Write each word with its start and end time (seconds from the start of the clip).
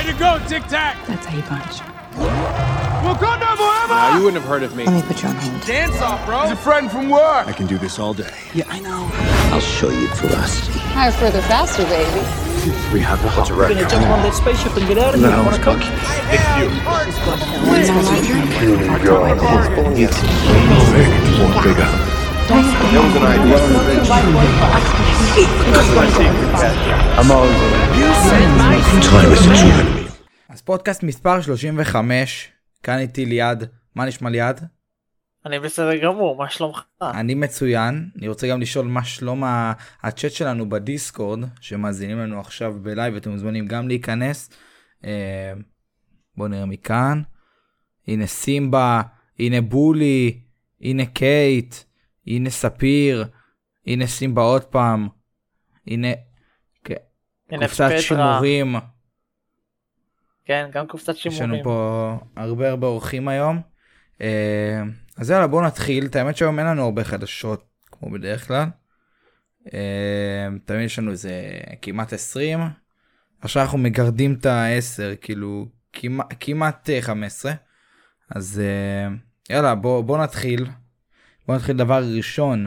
Way 0.00 0.06
to 0.06 0.18
go, 0.18 0.40
Tic 0.48 0.64
Tac! 0.66 0.96
That's 1.06 1.26
how 1.26 1.36
you 1.36 1.42
punch. 1.42 1.82
Wakanda 3.04 3.54
forever! 3.54 3.94
No, 3.94 4.16
you 4.16 4.24
wouldn't 4.24 4.40
have 4.40 4.48
heard 4.48 4.62
of 4.62 4.74
me. 4.74 4.86
Let 4.86 4.94
me 4.94 5.02
put 5.02 5.22
you 5.22 5.28
on 5.28 5.36
hold. 5.36 5.60
Dance 5.66 6.00
off, 6.00 6.24
bro! 6.24 6.40
He's 6.40 6.52
a 6.52 6.56
friend 6.56 6.90
from 6.90 7.10
work! 7.10 7.46
I 7.46 7.52
can 7.52 7.66
do 7.66 7.76
this 7.76 7.98
all 7.98 8.14
day. 8.14 8.32
Yeah, 8.54 8.64
I 8.68 8.80
know. 8.80 9.10
I'll 9.52 9.60
show 9.60 9.90
you 9.90 10.06
ferocity. 10.08 10.78
Higher, 10.78 11.12
further, 11.12 11.42
faster, 11.42 11.84
baby. 11.84 12.24
We 12.94 13.00
have 13.00 13.22
a 13.22 13.28
hot 13.28 13.50
record. 13.50 13.58
We're 13.58 13.74
gonna 13.74 13.90
jump 13.90 14.06
on 14.06 14.22
that 14.22 14.32
spaceship 14.32 14.74
and 14.74 14.88
get 14.88 14.96
out 14.96 15.12
of 15.12 15.20
here. 15.20 15.28
No, 15.28 15.46
it's 15.50 15.58
cook. 15.58 15.82
It's 16.32 16.48
you. 16.56 16.70
It's 17.76 17.90
you. 17.90 18.00
It's 18.08 18.24
you. 18.26 18.40
It's 18.40 19.04
you. 19.04 19.20
It's 19.96 19.98
you. 19.98 20.06
It's 20.06 20.22
you. 20.96 21.76
It's 21.76 22.09
True 22.50 22.56
enemy. 29.22 30.10
אז 30.48 30.62
פודקאסט 30.62 31.02
מספר 31.02 31.40
35, 31.40 32.48
כאן 32.82 32.98
איתי 32.98 33.26
ליעד, 33.26 33.68
מה 33.94 34.04
נשמע 34.04 34.30
ליעד? 34.30 34.66
אני 35.46 35.58
בסדר 35.58 35.96
גמור, 35.96 36.36
מה 36.36 36.50
שלומך? 36.50 36.82
אני 37.02 37.34
מצוין, 37.34 38.08
אני 38.18 38.28
רוצה 38.28 38.48
גם 38.48 38.60
לשאול 38.60 38.86
מה 38.86 39.04
שלום 39.04 39.42
הצ'אט 40.02 40.32
שלנו 40.32 40.68
בדיסקורד, 40.68 41.38
שמאזינים 41.60 42.18
לנו 42.18 42.40
עכשיו 42.40 42.74
בלייב, 42.82 43.16
אתם 43.16 43.30
מוזמנים 43.30 43.66
גם 43.66 43.88
להיכנס. 43.88 44.50
אה, 45.04 45.52
בואו 46.36 46.48
נראה 46.48 46.66
מכאן. 46.66 47.22
הנה 48.08 48.26
סימבה, 48.26 49.02
הנה 49.38 49.60
בולי, 49.60 50.40
הנה 50.80 51.06
קייט, 51.06 51.74
הנה 52.36 52.50
ספיר, 52.50 53.24
הנה 53.86 54.06
סימבה 54.06 54.42
עוד 54.42 54.64
פעם, 54.64 55.08
הנה 55.86 56.08
כן, 56.84 56.94
הנה 57.50 57.66
קופסת 57.66 57.84
פטרה. 57.84 58.00
שימורים. 58.00 58.74
כן, 60.44 60.70
גם 60.72 60.86
קופסת 60.86 61.14
יש 61.14 61.26
לנו 61.26 61.36
שימורים. 61.36 61.64
פה 61.64 62.18
הרבה 62.36 62.70
הרבה 62.70 62.86
אורחים 62.86 63.28
היום. 63.28 63.60
אה, 64.20 64.82
אז 65.16 65.30
יאללה 65.30 65.46
בואו 65.46 65.66
נתחיל. 65.66 66.06
את 66.06 66.16
האמת 66.16 66.36
שהיום 66.36 66.58
אין 66.58 66.66
לנו 66.66 66.84
הרבה 66.84 67.04
חדשות 67.04 67.64
כמו 67.92 68.10
בדרך 68.10 68.46
כלל. 68.46 68.66
אה, 69.74 70.48
תמיד 70.64 70.84
יש 70.84 70.98
לנו 70.98 71.10
איזה 71.10 71.50
כמעט 71.82 72.12
20. 72.12 72.60
עכשיו 73.40 73.62
אנחנו 73.62 73.78
מגרדים 73.78 74.34
את 74.40 74.46
ה-10 74.46 75.16
כאילו 75.20 75.66
כמעט, 75.92 76.26
כמעט 76.40 76.90
אה, 76.90 77.02
15. 77.02 77.52
אז 78.30 78.62
אה, 78.64 79.14
יאללה 79.50 79.74
בואו 79.74 80.02
בוא 80.02 80.18
נתחיל. 80.18 80.66
בואו 81.46 81.56
נתחיל 81.58 81.76
דבר 81.76 82.02
ראשון. 82.16 82.66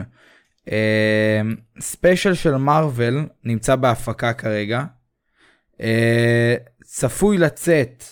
ספיישל 1.80 2.34
של 2.34 2.56
מארוול 2.56 3.26
נמצא 3.44 3.76
בהפקה 3.76 4.32
כרגע. 4.32 4.84
אה, 5.80 6.54
צפוי 6.84 7.38
לצאת 7.38 8.04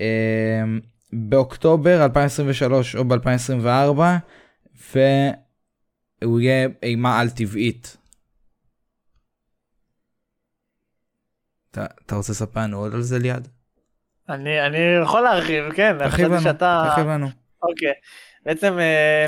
אה, 0.00 0.62
באוקטובר 1.12 2.04
2023 2.04 2.96
או 2.96 3.04
ב-2024 3.04 4.00
והוא 4.94 6.40
יהיה 6.40 6.68
אימה 6.82 7.20
על 7.20 7.30
טבעית. 7.30 7.96
אתה, 11.70 11.86
אתה 12.06 12.14
רוצה 12.14 12.32
לספר 12.32 12.60
לנו 12.60 12.78
עוד 12.78 12.94
על 12.94 13.02
זה 13.02 13.18
ליד? 13.18 13.48
אני 14.28 14.66
אני 14.66 14.78
יכול 15.02 15.20
להרחיב, 15.20 15.72
כן. 15.72 15.96
תרחיב 15.98 16.26
לנו, 16.26 16.40
שאתה- 16.40 16.84
תרחיב 16.88 17.06
לנו. 17.06 17.26
אוקיי. 17.62 17.92
בעצם 18.44 18.78
אה, 18.78 19.26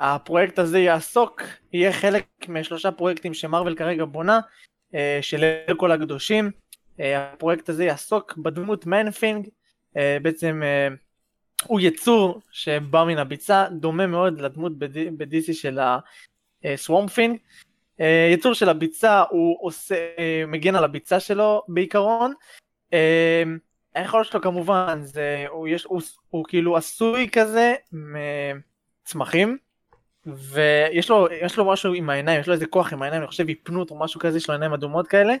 הפרויקט 0.00 0.58
הזה 0.58 0.78
יעסוק, 0.78 1.42
יהיה 1.72 1.92
חלק 1.92 2.26
משלושה 2.48 2.90
פרויקטים 2.90 3.34
שמרוויל 3.34 3.74
כרגע 3.74 4.04
בונה, 4.04 4.40
אה, 4.94 5.18
של 5.22 5.44
כל 5.76 5.92
הקדושים. 5.92 6.50
אה, 7.00 7.32
הפרויקט 7.32 7.68
הזה 7.68 7.84
יעסוק 7.84 8.36
בדמות 8.36 8.86
מנפינג, 8.86 9.48
אה, 9.96 10.18
בעצם 10.22 10.62
הוא 11.64 11.80
יצור 11.80 12.40
שבא 12.50 13.04
מן 13.04 13.18
הביצה, 13.18 13.66
דומה 13.70 14.06
מאוד 14.06 14.40
לדמות 14.40 14.78
ב-DC 14.78 15.52
של 15.52 15.78
הסוורמפינג. 16.64 17.38
אה, 18.00 18.30
יצור 18.32 18.54
של 18.54 18.68
הביצה 18.68 19.22
הוא 19.30 19.56
עושה, 19.60 19.94
מגן 20.46 20.74
על 20.74 20.84
הביצה 20.84 21.20
שלו 21.20 21.62
בעיקרון. 21.68 22.32
היכולת 23.94 24.26
שלו 24.26 24.40
כמובן 24.40 24.98
זה, 25.02 25.44
הוא, 25.48 25.68
יש, 25.68 25.84
הוא, 25.84 26.00
הוא 26.28 26.44
כאילו 26.48 26.76
עשוי 26.76 27.28
כזה 27.32 27.74
מצמחים 29.04 29.58
ויש 30.26 31.10
לו, 31.10 31.28
יש 31.42 31.58
לו 31.58 31.72
משהו 31.72 31.94
עם 31.94 32.10
העיניים, 32.10 32.40
יש 32.40 32.46
לו 32.46 32.54
איזה 32.54 32.66
כוח 32.66 32.92
עם 32.92 33.02
העיניים, 33.02 33.22
אני 33.22 33.28
חושב 33.28 33.48
היפנות 33.48 33.90
או 33.90 33.98
משהו 33.98 34.20
כזה, 34.20 34.36
יש 34.36 34.48
לו 34.48 34.54
עיניים 34.54 34.72
אדומות 34.72 35.08
כאלה 35.08 35.34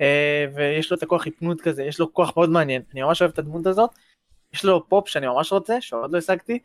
אה, 0.00 0.46
ויש 0.54 0.90
לו 0.90 0.96
את 0.96 1.02
הכוח 1.02 1.24
היפנות 1.24 1.60
כזה, 1.60 1.82
יש 1.82 2.00
לו 2.00 2.12
כוח 2.12 2.36
מאוד 2.36 2.50
מעניין, 2.50 2.82
אני 2.92 3.02
ממש 3.02 3.22
אוהב 3.22 3.32
את 3.32 3.38
הדמות 3.38 3.66
הזאת, 3.66 3.90
יש 4.54 4.64
לו 4.64 4.88
פופ 4.88 5.08
שאני 5.08 5.26
ממש 5.26 5.52
רוצה, 5.52 5.80
שעוד 5.80 6.12
לא 6.12 6.18
השגתי, 6.18 6.58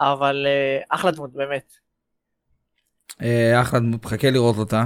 אבל 0.00 0.46
אה, 0.46 0.80
אחלה 0.88 1.10
דמות 1.10 1.32
באמת. 1.32 1.72
אה, 3.22 3.60
אחלה 3.60 3.80
דמות, 3.80 4.04
מחכה 4.04 4.30
לראות 4.30 4.56
אותה. 4.56 4.84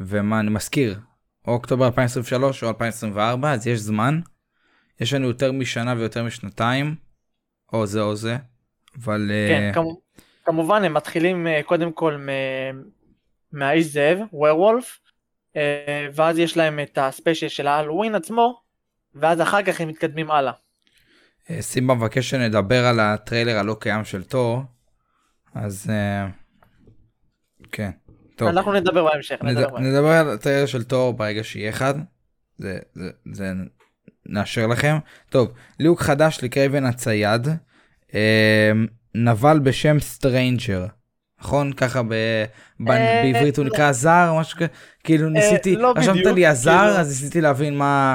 ומה 0.00 0.40
אני 0.40 0.50
מזכיר, 0.50 1.00
או 1.46 1.52
אוקטובר 1.52 1.86
2023 1.86 2.62
או 2.62 2.68
2024 2.68 3.52
אז 3.52 3.66
יש 3.66 3.80
זמן. 3.80 4.20
יש 5.00 5.12
לנו 5.12 5.26
יותר 5.26 5.52
משנה 5.52 5.94
ויותר 5.96 6.24
משנתיים. 6.24 6.94
או 7.72 7.86
זה 7.86 8.00
או 8.00 8.16
זה. 8.16 8.36
אבל 9.04 9.30
כן, 9.48 9.70
כמו, 9.74 10.00
כמובן 10.44 10.84
הם 10.84 10.94
מתחילים 10.94 11.46
אה, 11.46 11.60
קודם 11.62 11.92
כל 11.92 12.26
מהאיש 13.52 13.86
זאב, 13.86 14.18
ווירוולף, 14.32 15.00
אה, 15.56 16.06
ואז 16.14 16.38
יש 16.38 16.56
להם 16.56 16.80
את 16.80 16.98
הספיישל 17.00 17.48
של 17.48 17.66
ההלווין 17.66 18.14
עצמו, 18.14 18.60
ואז 19.14 19.40
אחר 19.40 19.62
כך 19.62 19.80
הם 19.80 19.88
מתקדמים 19.88 20.30
הלאה. 20.30 20.52
אה, 21.50 21.62
סימבה 21.62 21.94
מבקש 21.94 22.30
שנדבר 22.30 22.86
על 22.86 23.00
הטריילר 23.00 23.58
הלא 23.58 23.76
קיים 23.80 24.04
של 24.04 24.24
תור. 24.24 24.62
אז 25.54 25.90
כן. 27.72 27.90
טוב. 28.36 28.48
אנחנו 28.48 28.72
נדבר 28.72 29.04
בהמשך, 29.04 29.38
נדבר 29.42 29.60
נד... 29.60 29.72
בהמשך. 29.72 29.88
נדבר 29.88 30.08
על 30.08 30.30
הטריילר 30.30 30.66
של 30.66 30.84
תור 30.84 31.12
ברגע 31.12 31.44
שיהיה 31.44 31.70
אחד. 31.70 31.94
זה, 32.58 32.78
זה, 32.94 33.10
זה 33.32 33.52
נאשר 34.26 34.66
לכם. 34.66 34.96
טוב, 35.28 35.52
ליהוק 35.80 36.00
חדש 36.00 36.38
לקרייבן 36.42 36.84
הצייד. 36.84 37.48
אה, 38.14 38.72
נבל 39.14 39.58
בשם 39.58 40.00
Stranger. 40.00 40.86
נכון? 41.40 41.72
ככה 41.72 42.02
ב... 42.02 42.14
ב... 42.80 42.90
אה, 42.90 43.22
בעברית 43.24 43.56
הוא 43.56 43.64
לא. 43.64 43.70
נקרא 43.70 43.92
זר 43.92 44.34
משהו 44.40 44.56
כזה. 44.56 44.66
כאילו 45.04 45.28
ניסיתי, 45.28 45.76
לא 45.76 45.92
רשמת 45.96 46.14
בדיוק, 46.14 46.34
לי 46.34 46.46
הזר 46.46 46.70
כאילו. 46.70 47.00
אז 47.00 47.08
ניסיתי 47.08 47.40
להבין 47.40 47.78
מה... 47.78 48.14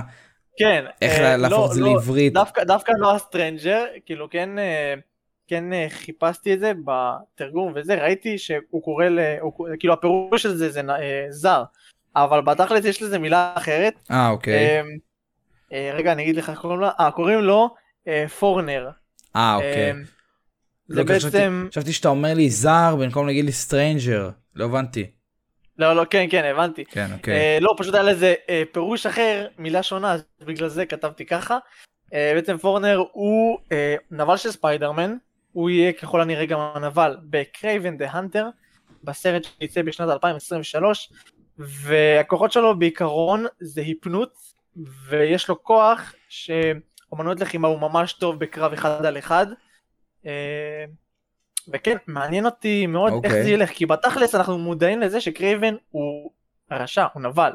כן, 0.58 0.86
איך 1.02 1.20
אה, 1.20 1.38
להפוך 1.38 1.60
לא, 1.60 1.66
את 1.66 1.72
זה 1.72 1.82
לא, 1.82 1.94
לעברית. 1.94 2.34
דווקא, 2.34 2.92
לא 2.98 3.16
ה 3.16 3.23
Stranger, 3.23 3.86
כאילו 4.06 4.30
כן, 4.30 4.60
אה, 4.60 4.94
כן 5.48 5.74
אה, 5.74 5.88
חיפשתי 5.90 6.54
את 6.54 6.60
זה 6.60 6.72
בתרגום 6.86 7.74
וזה, 7.76 7.96
ראיתי 8.04 8.38
שהוא 8.38 8.84
קורא, 8.84 9.06
ל, 9.06 9.20
כאילו 9.80 9.94
הפירוש 9.94 10.44
של 10.44 10.56
זה 10.56 10.70
זה 10.70 10.82
אה, 10.90 11.26
זר, 11.30 11.64
אבל 12.16 12.42
בתכלס 12.42 12.86
יש 12.86 13.02
לזה 13.02 13.20
מילה 13.20 13.54
אחרת. 13.56 13.94
אה 14.12 14.30
אוקיי. 14.30 14.54
אה, 14.54 14.82
אה, 15.74 15.92
רגע, 15.94 16.12
אני 16.12 16.24
אגיד 16.24 16.36
לך 16.36 16.50
איך 16.50 16.60
קוראים 16.60 16.80
לו, 16.80 16.88
אה, 17.00 17.12
קוראים 17.12 17.40
לו 17.40 17.76
אה, 18.08 18.26
פורנר. 18.40 18.90
אה 19.36 19.56
אוקיי. 19.56 19.92
אה, 19.92 19.98
זה 20.88 21.00
לא, 21.00 21.04
בעצם, 21.04 21.68
חשבתי 21.72 21.94
שאתה 21.94 22.08
אומר 22.08 22.34
לי 22.34 22.50
זר 22.50 22.96
במקום 23.00 23.28
להגיד 23.28 23.46
לי 23.46 23.52
Stranger. 23.52 24.30
לא 24.56 24.66
הבנתי. 24.66 25.12
לא, 25.80 25.94
לא, 25.96 26.06
כן, 26.10 26.26
כן, 26.30 26.44
הבנתי. 26.46 26.86
כן 26.86 27.08
אוקיי. 27.14 27.34
אה, 27.34 27.58
לא, 27.62 27.76
פשוט 27.78 27.94
היה 27.94 28.04
לזה 28.04 28.34
אה, 28.50 28.64
פירוש 28.72 29.06
אחר, 29.06 29.48
מילה 29.58 29.84
שונה, 29.84 30.16
בגלל 30.42 30.68
זה 30.68 30.86
כתבתי 30.86 31.26
ככה. 31.26 31.58
אה, 32.14 32.32
בעצם 32.36 32.58
Foreigner 32.58 33.04
הוא 33.12 33.58
נבל 34.12 34.38
של 34.38 34.52
ספיידרמן, 34.52 35.16
הוא 35.52 35.70
יהיה 35.70 35.94
ככל 35.94 36.22
הנראה 36.22 36.46
גם 36.46 36.60
הנבל 36.60 37.18
בקרייבן 37.30 37.98
the 37.98 38.12
Hunter, 38.12 38.48
בסרט 39.04 39.44
שיצא 39.44 39.82
בשנת 39.82 40.10
2023, 40.10 41.14
והכוחות 41.58 42.52
שלו 42.52 42.80
בעיקרון 42.80 43.46
זה 43.60 43.82
היפנות, 43.82 44.34
ויש 45.10 45.50
לו 45.50 45.64
כוח 45.64 46.14
שאומנויות 47.14 47.40
לחימה 47.40 47.68
הוא 47.68 47.80
ממש 47.80 48.14
טוב 48.14 48.40
בקרב 48.40 48.74
אחד 48.74 49.06
על 49.06 49.18
אחד. 49.18 49.48
אה, 50.26 50.86
וכן, 51.74 51.98
מעניין 52.08 52.46
אותי 52.46 52.88
מאוד 52.88 53.14
איך 53.14 53.26
אוקיי. 53.26 53.44
זה 53.44 53.50
ילך, 53.50 53.70
כי 53.70 53.86
בתכלס 53.86 54.36
אנחנו 54.36 54.58
מודעים 54.58 55.02
לזה 55.02 55.22
שקרייבן 55.22 55.76
הוא 55.90 56.32
רשע, 56.72 57.06
הוא 57.14 57.22
נבל. 57.22 57.52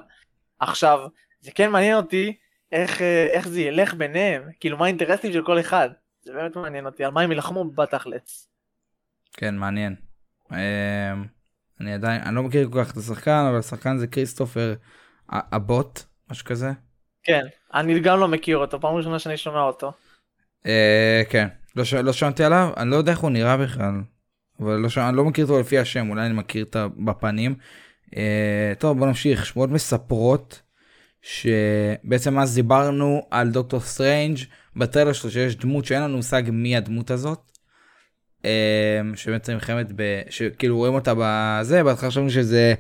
עכשיו, 0.61 0.99
זה 1.41 1.51
כן 1.51 1.71
מעניין 1.71 1.97
אותי 1.97 2.37
איך, 2.73 3.03
אה, 3.03 3.27
איך 3.31 3.49
זה 3.49 3.61
ילך 3.61 3.95
ביניהם, 3.95 4.43
כאילו 4.61 4.79
מה 4.79 4.85
האינטרסים 4.85 5.33
של 5.33 5.45
כל 5.45 5.61
אחד. 5.61 5.91
זה 6.23 6.33
באמת 6.33 6.57
מעניין 6.57 6.87
אותי, 6.87 7.05
על 7.05 7.11
מה 7.11 7.21
הם 7.21 7.33
ילחמו 7.33 7.71
בתכלס. 7.71 8.49
כן 9.33 9.57
מעניין. 9.57 9.97
אמ, 10.53 10.57
אני 11.81 11.95
עדיין 11.95 12.23
אני 12.23 12.35
לא 12.35 12.43
מכיר 12.43 12.69
כל 12.73 12.85
כך 12.85 12.93
את 12.93 12.97
השחקן 12.97 13.47
אבל 13.49 13.59
השחקן 13.59 13.99
זה 13.99 14.07
כריסטופר 14.07 14.75
אבוט 15.31 16.03
משהו 16.31 16.47
כזה. 16.47 16.73
כן, 17.29 17.47
אני 17.75 18.01
גם 18.01 18.21
לא 18.21 18.29
מכיר 18.29 18.57
אותו, 18.57 18.81
פעם 18.81 18.95
ראשונה 18.95 19.19
שאני 19.19 19.37
שומע 19.37 19.61
אותו. 19.63 19.93
אה, 20.67 21.23
כן 21.31 21.49
לא. 21.77 21.85
לא 22.03 22.13
שמעתי 22.13 22.45
עליו 22.45 22.71
אני 22.77 22.91
לא 22.91 22.97
יודע 22.97 23.13
איך 23.13 23.19
הוא 23.19 23.31
נראה 23.31 23.57
בכלל. 23.57 23.95
אבל 24.61 24.77
לא. 24.77 24.89
אני 25.09 25.17
לא 25.17 25.25
מכיר 25.25 25.45
אותו 25.45 25.61
לפי 25.61 25.79
השם 25.79 26.11
אולי 26.11 26.27
אני 26.27 26.35
מכיר 26.35 26.65
את. 26.65 26.77
בפנים. 27.05 27.55
אה, 28.17 28.73
טוב 28.79 28.99
בוא 28.99 29.07
נמשיך 29.07 29.47
שמועות 29.47 29.71
מספרות 29.71 30.63
שבעצם 31.23 32.39
אז 32.39 32.55
דיברנו 32.55 33.27
על 33.31 33.51
דוקטור 33.51 33.81
סטרנג' 33.81 34.39
בטריילר 34.77 35.13
שלו 35.13 35.31
שיש 35.31 35.57
דמות 35.57 35.85
שאין 35.85 36.03
לנו 36.03 36.17
מושג 36.17 36.43
מי 36.53 36.77
הדמות 36.77 37.11
הזאת. 37.11 37.53
אה, 38.45 39.01
שבעצם 39.15 39.53
נלחמת 39.53 39.87
ב... 39.97 40.21
שכאילו 40.31 40.77
רואים 40.77 40.95
אותה 40.95 41.13
בזה, 41.19 41.85
בהתחלה 41.85 42.11
חשבנו 42.11 42.31
שזה... 42.31 42.75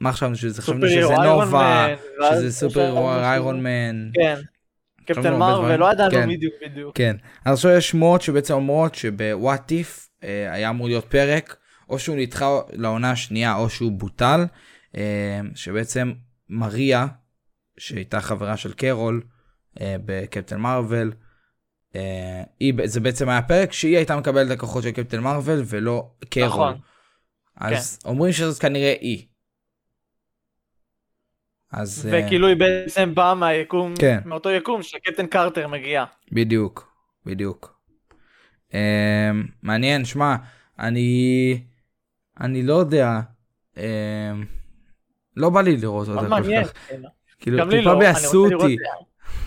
מה 0.00 0.12
חשבנו 0.12 0.36
שזה? 0.36 0.62
חשבנו 0.62 0.88
שזה 0.88 1.14
נובה, 1.16 1.86
שזה 2.30 2.52
Superior 2.52 3.12
Iron 3.12 3.62
Man. 3.62 4.10
כן. 4.14 4.36
קפטן 5.06 5.34
מרוויל. 5.34 5.76
לא 5.76 5.92
ידענו 5.92 6.10
כן. 6.10 6.28
בדיוק 6.28 6.54
בדיוק. 6.62 6.96
כן. 6.96 7.16
אז 7.44 7.54
עכשיו 7.54 7.70
יש 7.70 7.88
שמועות 7.88 8.22
שבעצם 8.22 8.54
אומרות 8.54 8.94
שב 8.94 9.27
What 9.27 9.70
If 9.70 10.08
אה, 10.24 10.52
היה 10.52 10.70
אמור 10.70 10.86
להיות 10.86 11.04
פרק, 11.04 11.56
או 11.88 11.98
שהוא 11.98 12.16
נדחה 12.16 12.46
לעונה 12.72 13.10
השנייה 13.10 13.56
או 13.56 13.70
שהוא 13.70 13.92
בוטל, 13.92 14.46
אה, 14.96 15.40
שבעצם 15.54 16.12
מריה, 16.48 17.06
שהייתה 17.78 18.20
חברה 18.20 18.56
של 18.56 18.72
קרול 18.72 19.22
אה, 19.80 19.96
בקפטן 20.04 20.56
מרוויל, 20.60 21.12
היא, 22.60 22.74
זה 22.84 23.00
בעצם 23.00 23.28
היה 23.28 23.42
פרק 23.42 23.72
שהיא 23.72 23.96
הייתה 23.96 24.16
מקבלת 24.16 24.46
את 24.46 24.52
הכוחות 24.52 24.82
של 24.82 24.90
קפטן 24.90 25.20
מרוויל 25.20 25.62
ולא 25.66 26.10
קרול. 26.30 26.46
נכון. 26.46 26.78
אז 27.56 27.98
אומרים 28.04 28.32
שזאת 28.32 28.62
כנראה 28.62 28.94
היא. 29.00 29.26
אז 31.72 32.08
אה, 32.12 32.20
וכאילו 32.26 32.46
היא 32.46 32.56
בעצם 32.56 33.14
באה 33.14 33.34
מהיקום, 33.34 33.94
כן. 33.98 34.18
מאותו 34.24 34.50
יקום 34.50 34.82
שקפטן 34.82 35.26
קרטר 35.26 35.68
מגיע. 35.68 36.04
בדיוק, 36.32 36.92
בדיוק. 37.26 37.76
Um, 38.70 38.74
מעניין, 39.62 40.04
שמע, 40.04 40.36
אני, 40.78 41.60
אני 42.40 42.62
לא 42.62 42.74
יודע, 42.74 43.20
um, 43.74 43.78
לא 45.36 45.50
בא 45.50 45.60
לי 45.60 45.76
לראות 45.76 46.08
אותה 46.08 46.28
כל. 46.28 46.64
כך. 46.64 46.72
כן. 46.88 47.02
כאילו, 47.38 47.70
טיפה 47.70 47.92
לא, 47.92 48.02
לראות 48.02 48.52
אותי, 48.52 48.76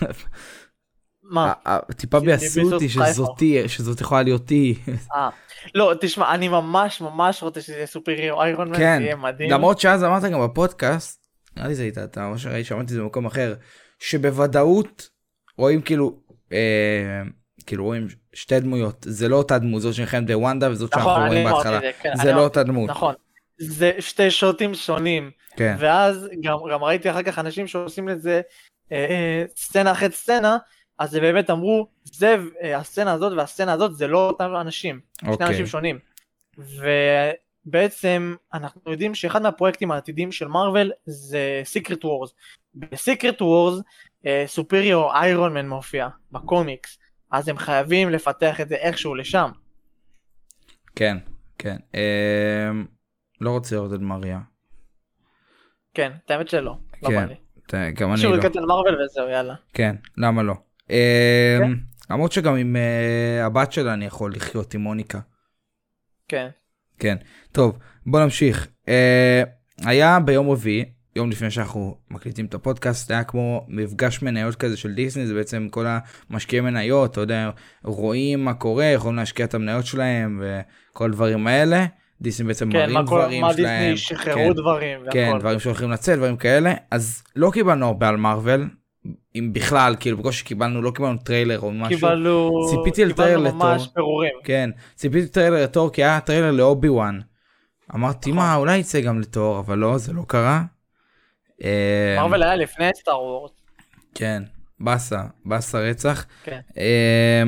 זה. 0.00 0.06
מה? 1.22 1.52
טיפה 1.96 2.20
ביאסו 2.20 2.60
אותי? 2.72 2.88
שזאתי, 2.88 3.68
שזאת 3.68 4.00
יכולה 4.00 4.22
להיות 4.22 4.48
היא. 4.48 4.76
לא, 5.74 5.92
תשמע, 6.00 6.34
אני 6.34 6.48
ממש 6.48 7.00
ממש 7.00 7.42
רוצה 7.42 7.60
שזה 7.60 7.76
יהיה 7.76 7.86
סופר 7.86 8.12
הירו 8.12 8.42
איירון 8.42 8.68
מן, 8.68 8.74
זה 8.74 8.80
כן, 8.80 8.98
יהיה 9.02 9.16
מדהים. 9.16 9.50
למרות 9.50 9.80
שאז 9.80 10.04
אמרת 10.04 10.22
גם 10.22 10.44
בפודקאסט, 10.44 11.19
נראה 11.60 11.68
לי 11.68 11.74
זה 11.74 11.82
הייתה 11.82 12.04
אתה, 12.04 12.26
או 12.26 12.38
שראיתי, 12.38 12.68
שמעתי 12.68 12.82
את 12.84 12.88
זה 12.88 13.00
במקום 13.00 13.26
אחר, 13.26 13.54
שבוודאות 13.98 15.08
רואים 15.58 15.82
כאילו, 15.82 16.20
אה, 16.52 17.22
כאילו 17.66 17.84
רואים 17.84 18.06
שתי 18.32 18.60
דמויות, 18.60 19.06
זה 19.08 19.28
לא 19.28 19.36
אותה 19.36 19.58
דמות, 19.58 19.82
זאת 19.82 19.94
שנלחמת 19.94 20.26
בוונדה 20.26 20.70
וזאת 20.70 20.90
שאנחנו 20.90 21.10
נכון, 21.10 21.22
אני 21.22 21.30
רואים 21.30 21.44
בהתחלה, 21.44 21.80
זה, 21.80 21.90
כן, 22.02 22.12
זה 22.22 22.32
לא 22.32 22.44
אותה 22.44 22.62
דמות. 22.62 22.90
נכון. 22.90 23.14
זה 23.58 23.92
שתי 23.98 24.30
שוטים 24.30 24.74
שונים. 24.74 25.30
כן. 25.56 25.76
ואז 25.78 26.28
גם, 26.40 26.56
גם 26.72 26.84
ראיתי 26.84 27.10
אחר 27.10 27.22
כך 27.22 27.38
אנשים 27.38 27.66
שעושים 27.66 28.08
לזה 28.08 28.40
אה, 28.92 29.06
אה, 29.10 29.44
סצנה 29.56 29.92
אחרי 29.92 30.10
סצנה, 30.10 30.58
אז 30.98 31.14
הם 31.14 31.20
באמת 31.20 31.50
אמרו, 31.50 31.86
זה, 32.04 32.36
אה, 32.62 32.76
הסצנה 32.76 33.12
הזאת 33.12 33.32
והסצנה 33.36 33.72
הזאת 33.72 33.96
זה 33.96 34.06
לא 34.06 34.26
אותם 34.26 34.54
אנשים, 34.60 35.00
שני 35.20 35.30
אוקיי. 35.30 35.46
אנשים 35.46 35.66
שונים. 35.66 35.98
ובעצם 37.66 38.34
אנחנו 38.54 38.90
יודעים 38.90 39.14
שאחד 39.14 39.42
מהפרויקטים 39.42 39.90
העתידיים 39.90 40.32
של 40.32 40.48
מארוול 40.48 40.90
זה 41.06 41.60
סיקרט 41.64 42.04
וורס. 42.04 42.34
בסיקרט 42.74 43.42
וורס 43.42 43.80
סופריור 44.46 45.14
איירון 45.16 45.54
מן 45.54 45.68
מופיע 45.68 46.08
בקומיקס, 46.32 46.98
אז 47.30 47.48
הם 47.48 47.58
חייבים 47.58 48.10
לפתח 48.10 48.60
את 48.60 48.68
זה 48.68 48.74
איכשהו 48.74 49.14
לשם. 49.14 49.50
כן, 50.96 51.16
כן. 51.58 51.76
אמ, 51.94 52.86
לא 53.40 53.50
רוצה 53.50 53.76
לראות 53.76 53.94
את 53.94 54.00
מריה. 54.00 54.40
כן, 55.94 56.12
את 56.24 56.30
האמת 56.30 56.48
שלא, 56.48 56.76
לא 57.02 57.08
כן, 57.08 57.28
לי. 57.28 57.34
ת- 57.66 57.74
גם 58.00 58.12
אני 58.12 58.20
שוב, 58.20 58.32
לא. 58.34 58.42
קפטן 58.42 58.64
מארוול 58.64 59.02
וזהו, 59.02 59.28
יאללה. 59.28 59.54
כן, 59.72 59.96
למה 60.16 60.42
לא? 60.42 60.54
כן. 60.88 60.94
אמ, 61.64 61.76
למרות 62.10 62.32
שגם 62.32 62.56
עם 62.56 62.76
אה, 62.76 63.46
הבת 63.46 63.72
שלה 63.72 63.94
אני 63.94 64.04
יכול 64.04 64.32
לחיות 64.34 64.74
עם 64.74 64.80
מוניקה. 64.80 65.20
כן. 66.28 66.48
כן. 67.00 67.16
טוב, 67.52 67.78
בוא 68.06 68.20
נמשיך. 68.20 68.68
אה, 68.88 69.42
היה 69.84 70.20
ביום 70.20 70.50
רביעי, 70.50 70.84
יום 71.16 71.30
לפני 71.30 71.50
שאנחנו 71.50 71.96
מקליטים 72.10 72.46
את 72.46 72.54
הפודקאסט, 72.54 73.10
היה 73.10 73.24
כמו 73.24 73.66
מפגש 73.68 74.22
מניות 74.22 74.54
כזה 74.54 74.76
של 74.76 74.92
דיסני, 74.94 75.26
זה 75.26 75.34
בעצם 75.34 75.68
כל 75.70 75.86
המשקיעי 76.30 76.60
מניות, 76.60 77.10
אתה 77.10 77.20
יודע, 77.20 77.50
רואים 77.84 78.44
מה 78.44 78.54
קורה, 78.54 78.84
יכולים 78.84 79.16
להשקיע 79.16 79.46
את 79.46 79.54
המניות 79.54 79.86
שלהם 79.86 80.42
וכל 80.92 81.04
הדברים 81.04 81.46
האלה. 81.46 81.86
דיסני 82.20 82.46
בעצם 82.46 82.70
כן, 82.72 82.78
מראים 82.78 82.94
מה, 82.94 83.02
דברים 83.02 83.42
מה 83.42 83.52
שלהם. 83.52 83.92
דיסני 83.92 83.96
שחררו 83.96 84.48
כן. 84.48 84.52
דברים 84.52 84.98
והכל. 85.00 85.12
כן, 85.12 85.38
דברים 85.38 85.60
שהולכים 85.60 85.90
לצאת, 85.90 86.18
דברים 86.18 86.36
כאלה. 86.36 86.74
אז 86.90 87.22
לא 87.36 87.50
קיבלנו 87.52 87.86
הרבה 87.86 88.08
על 88.08 88.16
מארוול, 88.16 88.68
אם 89.34 89.50
בכלל, 89.52 89.96
כאילו 90.00 90.16
בקושי 90.16 90.44
קיבלנו, 90.44 90.82
לא 90.82 90.90
קיבלנו 90.90 91.18
טריילר 91.18 91.60
או 91.60 91.72
משהו. 91.72 91.98
קיבלנו, 91.98 92.50
ציפיתי 92.70 93.04
לטריילר 93.04 93.36
לתור. 93.36 93.78
פירורים. 93.94 94.34
כן, 94.44 94.70
ציפיתי 94.94 95.28
טריילר 95.28 95.62
לתור 95.62 95.92
כי 95.92 96.04
היה 96.04 96.20
טריילר 96.20 96.50
לאובי 96.50 96.88
וואן. 96.88 97.20
אמרתי 97.94 98.32
מה 98.32 98.54
אולי 98.56 98.78
יצא 98.78 99.00
גם 99.00 99.20
לתור 99.20 99.58
אבל 99.58 99.78
לא 99.78 99.98
זה 99.98 100.12
לא 100.12 100.22
קרה. 100.28 100.62
אה, 101.64 102.16
מרוויל 102.18 102.42
היה 102.42 102.56
לפני 102.56 102.90
סטאר 102.94 103.22
וורס. 103.22 103.50
כן 104.14 104.42
באסה 104.80 105.22
באסה 105.44 105.78
רצח. 105.78 106.26
כן. 106.44 106.60
אה, 106.78 107.42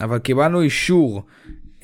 אבל 0.00 0.18
קיבלנו 0.18 0.60
אישור 0.60 1.22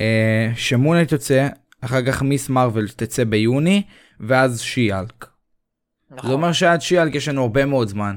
אה, 0.01 0.51
שמונייט 0.57 1.13
יוצא 1.13 1.49
אחר 1.81 2.07
כך 2.07 2.23
מיס 2.23 2.49
מרוויל 2.49 2.89
תצא 2.89 3.25
ביוני 3.25 3.83
ואז 4.21 4.61
שיאלק. 4.61 5.25
זה 6.09 6.17
נכון. 6.17 6.31
אומר 6.31 6.53
שעד 6.53 6.81
שיאלק 6.81 7.15
יש 7.15 7.29
לנו 7.29 7.43
הרבה 7.43 7.67
מאוד 7.67 7.89
זמן. 7.89 8.17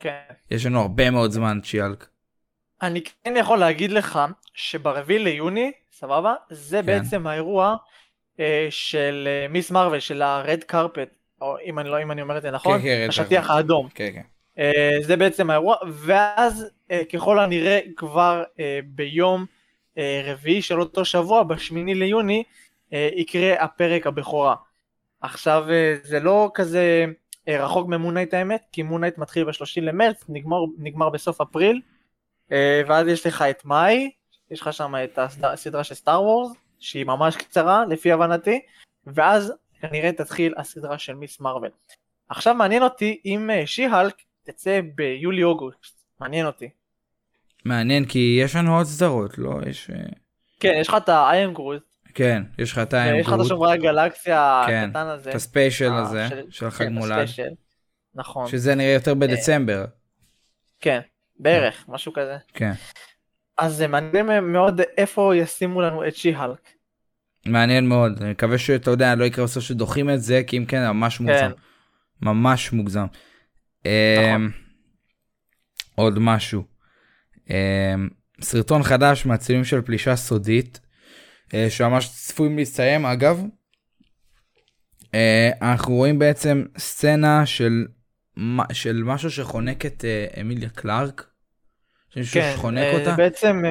כן. 0.00 0.20
יש 0.50 0.66
לנו 0.66 0.80
הרבה 0.80 1.10
מאוד 1.10 1.30
זמן 1.30 1.58
שיאלק. 1.62 2.06
אני 2.82 3.00
כן 3.24 3.34
יכול 3.36 3.58
להגיד 3.58 3.92
לך 3.92 4.18
שברביעי 4.54 5.18
ליוני, 5.18 5.72
סבבה? 5.92 6.34
זה 6.50 6.76
כן. 6.80 6.86
בעצם 6.86 7.26
האירוע 7.26 7.76
אה, 8.40 8.66
של 8.70 9.28
אה, 9.30 9.48
מיס 9.48 9.70
מרוויל, 9.70 10.00
של 10.00 10.22
ה 10.22 10.32
red 10.32 10.64
carpet, 10.64 11.08
או 11.40 11.56
אם 11.64 11.78
אני 11.78 11.88
לא, 11.88 12.02
אם 12.02 12.10
אני 12.10 12.22
אומר 12.22 12.36
את 12.36 12.42
זה 12.42 12.50
נכון, 12.50 12.78
כן, 12.78 12.84
כן, 12.84 13.06
השטיח 13.08 13.50
carpet. 13.50 13.52
האדום. 13.52 13.88
כן 13.94 14.10
כן. 14.14 14.22
אה, 14.58 14.96
זה 15.00 15.16
בעצם 15.16 15.50
האירוע, 15.50 15.76
ואז 15.92 16.66
אה, 16.90 17.02
ככל 17.12 17.38
הנראה 17.38 17.80
כבר 17.96 18.42
אה, 18.60 18.80
ביום 18.84 19.46
אה, 19.98 20.22
רביעי 20.24 20.62
של 20.62 20.80
אותו 20.80 21.04
שבוע, 21.04 21.42
בשמיני 21.42 21.94
ליוני, 21.94 22.42
אה, 22.92 23.08
יקרה 23.16 23.54
הפרק 23.64 24.06
הבכורה. 24.06 24.54
עכשיו 25.20 25.64
אה, 25.70 25.94
זה 26.02 26.20
לא 26.20 26.50
כזה 26.54 27.06
רחוק 27.56 27.88
מ 27.88 27.92
Moon 27.92 28.09
Knight 28.09 28.34
האמת, 28.34 28.62
כי 28.72 28.82
Moon 28.82 28.96
Knight 28.96 29.18
מתחיל 29.18 29.44
ב-30 29.44 29.80
למרץ, 29.82 30.24
נגמר, 30.28 30.64
נגמר 30.78 31.08
בסוף 31.10 31.40
אפריל, 31.40 31.80
אה, 32.52 32.82
ואז 32.86 33.06
יש 33.06 33.26
לך 33.26 33.42
את 33.42 33.64
מאי, 33.64 34.10
יש 34.50 34.60
לך 34.60 34.72
שם 34.72 34.94
את 35.04 35.18
הסד- 35.18 35.44
הסדרה 35.44 35.84
של 35.84 35.94
סטאר 35.94 36.22
וורס, 36.22 36.52
שהיא 36.78 37.04
ממש 37.06 37.36
קצרה 37.36 37.84
לפי 37.86 38.12
הבנתי, 38.12 38.60
ואז 39.06 39.52
כנראה 39.80 40.12
תתחיל 40.12 40.54
הסדרה 40.56 40.98
של 40.98 41.14
מיס 41.14 41.40
מרוויל. 41.40 41.70
עכשיו 42.28 42.54
מעניין 42.54 42.82
אותי 42.82 43.20
אם 43.24 43.50
אה, 43.50 43.66
שי-הלק 43.66 44.14
תצא 44.44 44.80
ביולי-אוגוסט, 44.94 46.04
מעניין 46.20 46.46
אותי. 46.46 46.68
מעניין 47.64 48.04
כי 48.04 48.38
יש 48.42 48.56
לנו 48.56 48.76
עוד 48.76 48.86
סדרות 48.86 49.38
לא 49.38 49.50
יש 49.70 49.90
אה, 49.90 49.96
כן, 50.60 50.72
יש 50.80 50.88
לך 50.88 50.94
את 50.96 51.08
ה-I 51.08 51.34
am 51.52 51.58
Groot, 51.58 51.87
כן 52.18 52.42
יש 52.58 52.72
לך 52.72 52.78
את 52.78 52.94
ה- 52.94 53.04
ויש 53.12 53.26
לך 53.26 53.32
את 53.32 53.40
השומרי 53.40 53.72
הגלקסיה 53.72 54.64
כן, 54.66 54.86
הקטן 54.88 55.06
הזה. 55.06 55.30
את 55.30 55.34
הספיישל 55.34 55.90
אה, 55.92 55.98
הזה 55.98 56.28
של 56.50 56.70
חג 56.70 56.84
כן, 56.84 56.92
מולד. 56.92 57.28
נכון, 58.14 58.48
שזה 58.48 58.74
נראה 58.74 58.92
יותר 58.92 59.14
בדצמבר. 59.14 59.84
כן, 60.80 61.00
בערך, 61.38 61.84
משהו 61.88 62.12
כזה. 62.12 62.36
כן. 62.54 62.72
אז 63.58 63.74
זה 63.74 63.86
מעניין 63.86 64.52
מאוד 64.52 64.80
איפה 64.96 65.36
ישימו 65.36 65.82
לנו 65.82 66.08
את 66.08 66.16
שי-הלק. 66.16 66.68
מעניין 67.46 67.86
מאוד 67.88 68.22
אני 68.22 68.30
מקווה 68.30 68.58
שאתה 68.58 68.90
יודע 68.90 69.14
לא 69.14 69.24
יקרה 69.24 69.44
בסוף 69.44 69.64
שדוחים 69.64 70.10
את 70.10 70.22
זה 70.22 70.42
כי 70.46 70.58
אם 70.58 70.64
כן 70.64 70.88
ממש 70.88 71.20
מוגזם. 71.20 71.50
ממש 72.22 72.72
מוגזם. 72.72 73.06
אמ, 73.86 73.90
עוד 75.94 76.18
משהו. 76.18 76.62
אמ, 77.50 78.08
סרטון 78.40 78.82
חדש 78.82 79.26
מהצילומים 79.26 79.64
של 79.64 79.82
פלישה 79.82 80.16
סודית 80.16 80.80
אה, 80.82 80.87
שממש 81.68 82.08
צפויים 82.08 82.58
להסתיים 82.58 83.06
אגב. 83.06 83.42
אה, 85.14 85.50
אנחנו 85.62 85.94
רואים 85.94 86.18
בעצם 86.18 86.64
סצנה 86.78 87.46
של 87.46 87.86
של 88.72 89.02
משהו 89.04 89.30
שחונק 89.30 89.86
את 89.86 90.04
אה, 90.04 90.40
אמיליה 90.40 90.68
קלארק. 90.68 91.26
שמישהו 92.10 92.40
כן, 92.40 92.52
שחונק 92.56 92.78
אה, 92.82 92.98
אותה. 92.98 93.14
בעצם 93.16 93.62
אה, 93.64 93.70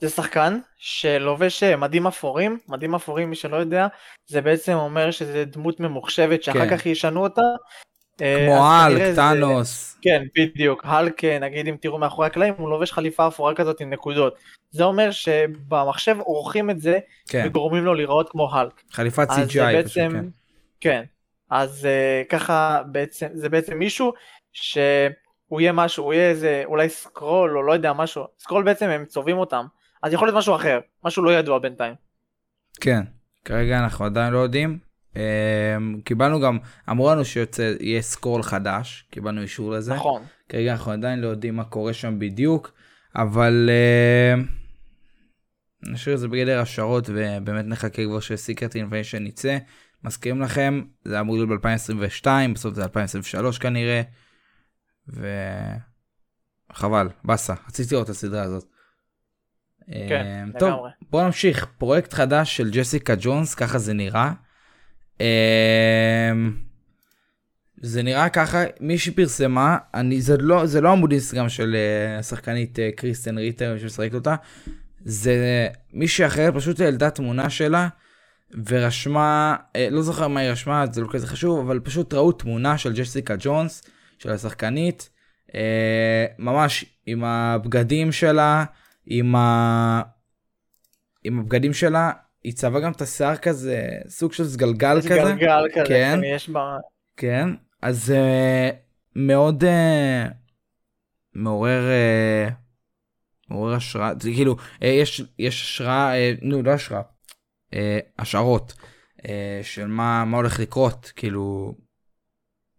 זה 0.00 0.08
שחקן 0.08 0.58
שלובש 0.78 1.62
אה, 1.62 1.76
מדים 1.76 2.06
אפורים, 2.06 2.58
מדים 2.68 2.94
אפורים 2.94 3.30
מי 3.30 3.36
שלא 3.36 3.56
יודע, 3.56 3.86
זה 4.26 4.40
בעצם 4.40 4.72
אומר 4.72 5.10
שזה 5.10 5.44
דמות 5.44 5.80
ממוחשבת 5.80 6.42
שאחר 6.42 6.68
כן. 6.68 6.76
כך 6.76 6.86
ישנו 6.86 7.22
אותה. 7.22 7.42
אה, 8.22 8.46
כמו 8.46 8.66
האלק, 8.66 9.14
טאנוס. 9.16 9.98
כן, 10.02 10.22
בדיוק. 10.38 10.82
האלק, 10.84 11.24
אה, 11.24 11.38
נגיד 11.38 11.68
אם 11.68 11.76
תראו 11.80 11.98
מאחורי 11.98 12.26
הקלעים, 12.26 12.54
הוא 12.58 12.70
לובש 12.70 12.92
חליפה 12.92 13.28
אפורה 13.28 13.54
כזאת 13.54 13.80
עם 13.80 13.90
נקודות. 13.90 14.34
זה 14.70 14.84
אומר 14.84 15.10
שבמחשב 15.10 16.16
עורכים 16.18 16.70
את 16.70 16.80
זה 16.80 16.98
כן. 17.28 17.44
וגורמים 17.46 17.84
לו 17.84 17.94
להיראות 17.94 18.30
כמו 18.30 18.54
האלק. 18.54 18.82
חליפת 18.90 19.30
CGI. 19.30 19.46
פשוט, 19.46 19.62
בעצם, 19.62 20.10
כן. 20.10 20.24
כן. 20.80 21.02
אז 21.50 21.86
אה, 21.86 22.22
ככה 22.28 22.82
בעצם, 22.86 23.26
זה 23.32 23.48
בעצם 23.48 23.78
מישהו 23.78 24.12
שהוא 24.52 25.60
יהיה 25.60 25.72
משהו, 25.72 26.04
הוא 26.04 26.14
יהיה 26.14 26.30
איזה 26.30 26.62
אולי 26.64 26.88
סקרול 26.88 27.56
או 27.56 27.62
לא 27.62 27.72
יודע 27.72 27.92
משהו, 27.92 28.24
סקרול 28.38 28.64
בעצם 28.64 28.88
הם 28.88 29.04
צובעים 29.04 29.38
אותם, 29.38 29.66
אז 30.02 30.12
יכול 30.12 30.28
להיות 30.28 30.38
משהו 30.38 30.54
אחר, 30.54 30.80
משהו 31.04 31.22
לא 31.22 31.30
ידוע 31.30 31.58
בינתיים. 31.58 31.94
כן, 32.80 33.02
כרגע 33.44 33.78
אנחנו 33.78 34.04
עדיין 34.04 34.32
לא 34.32 34.38
יודעים. 34.38 34.91
אמ, 35.16 36.00
קיבלנו 36.04 36.40
גם, 36.40 36.58
אמרו 36.90 37.10
לנו 37.10 37.24
שיוצא, 37.24 37.74
יהיה 37.80 38.02
סקרול 38.02 38.42
חדש, 38.42 39.04
קיבלנו 39.10 39.42
אישור 39.42 39.70
לזה. 39.70 39.94
נכון. 39.94 40.22
כרגע 40.48 40.72
אנחנו 40.72 40.92
עדיין 40.92 41.20
לא 41.20 41.26
יודעים 41.26 41.56
מה 41.56 41.64
קורה 41.64 41.92
שם 41.92 42.18
בדיוק, 42.18 42.72
אבל 43.16 43.70
נשאיר 45.82 46.14
את 46.14 46.20
זה 46.20 46.28
בגדר 46.28 46.60
השערות 46.60 47.04
ובאמת 47.08 47.64
נחכה 47.64 48.04
כבר 48.04 48.20
ש 48.20 48.34
Secret 48.34 48.76
Invasion 48.76 49.26
יצא. 49.26 49.58
מזכירים 50.04 50.40
לכם, 50.40 50.82
זה 51.04 51.20
אמור 51.20 51.36
להיות 51.36 51.48
ב-2022, 51.62 52.26
בסוף 52.54 52.74
זה 52.74 52.82
2023 52.82 53.58
כנראה. 53.58 54.02
וחבל, 56.70 57.08
באסה, 57.24 57.54
רציתי 57.68 57.94
לראות 57.94 58.04
את 58.04 58.10
הסדרה 58.10 58.42
הזאת. 58.42 58.64
כן, 59.86 60.26
אמ, 60.26 60.52
טוב, 60.58 60.68
לגמרי. 60.68 60.90
בוא 61.10 61.22
נמשיך, 61.22 61.66
פרויקט 61.78 62.12
חדש 62.12 62.56
של 62.56 62.70
ג'סיקה 62.70 63.14
ג'ונס, 63.20 63.54
ככה 63.54 63.78
זה 63.78 63.92
נראה. 63.92 64.32
אמ, 65.20 65.26
זה 67.82 68.02
נראה 68.02 68.28
ככה, 68.28 68.64
מי 68.80 68.98
שפרסמה, 68.98 69.78
אני, 69.94 70.20
זה 70.20 70.36
לא, 70.36 70.66
זה 70.66 70.80
לא 70.80 70.92
עמוד 70.92 71.10
אינסטגרם 71.10 71.48
של 71.48 71.74
אה, 71.74 72.18
השחקנית 72.18 72.78
אה, 72.78 72.90
קריסטן 72.96 73.38
ריטר 73.38 73.78
שמשחקת 73.78 74.14
אותה, 74.14 74.34
זה 75.04 75.68
מישהי 75.92 76.26
אחרת 76.26 76.54
פשוט 76.54 76.80
העלתה 76.80 77.10
תמונה 77.10 77.50
שלה 77.50 77.88
ורשמה, 78.68 79.56
אה, 79.76 79.88
לא 79.90 80.02
זוכר 80.02 80.28
מה 80.28 80.40
היא 80.40 80.50
רשמה, 80.50 80.84
זה 80.92 81.00
לא 81.00 81.08
כזה 81.10 81.26
חשוב, 81.26 81.58
אבל 81.58 81.80
פשוט 81.80 82.14
ראו 82.14 82.32
תמונה 82.32 82.78
של 82.78 82.92
ג'סיקה 82.92 83.34
ג'ונס, 83.38 83.82
של 84.18 84.30
השחקנית, 84.30 85.10
ממש 86.38 86.84
עם 87.06 87.24
הבגדים 87.24 88.12
שלה, 88.12 88.64
עם, 89.06 89.34
ה... 89.34 90.02
עם 91.24 91.38
הבגדים 91.38 91.72
שלה, 91.72 92.10
היא 92.44 92.52
צבעה 92.52 92.80
גם 92.80 92.92
את 92.92 93.02
השיער 93.02 93.36
כזה, 93.36 93.88
סוג 94.08 94.32
של 94.32 94.44
סגלגל 94.44 94.98
כזה. 95.00 95.08
גלגל 95.08 95.64
כזה, 95.74 95.84
כן. 95.86 96.18
כן, 96.20 96.20
יש 96.24 96.48
בה... 96.48 96.76
כן, 97.16 97.48
אז 97.82 98.12
uh, 98.12 98.74
מאוד 99.16 99.64
uh, 99.64 99.66
מעורר, 101.34 101.82
uh, 102.48 102.52
מעורר 103.50 103.74
השראה, 103.74 104.12
זה 104.20 104.30
כאילו, 104.30 104.56
uh, 104.56 104.84
יש, 104.84 105.22
יש 105.38 105.62
השראה, 105.62 106.12
uh, 106.14 106.38
נו, 106.42 106.62
לא 106.62 106.70
השראה, 106.70 107.02
uh, 107.70 107.76
השערות 108.18 108.74
uh, 109.18 109.22
של 109.62 109.86
מה, 109.86 110.24
מה 110.24 110.36
הולך 110.36 110.60
לקרות, 110.60 111.12
כאילו, 111.16 111.74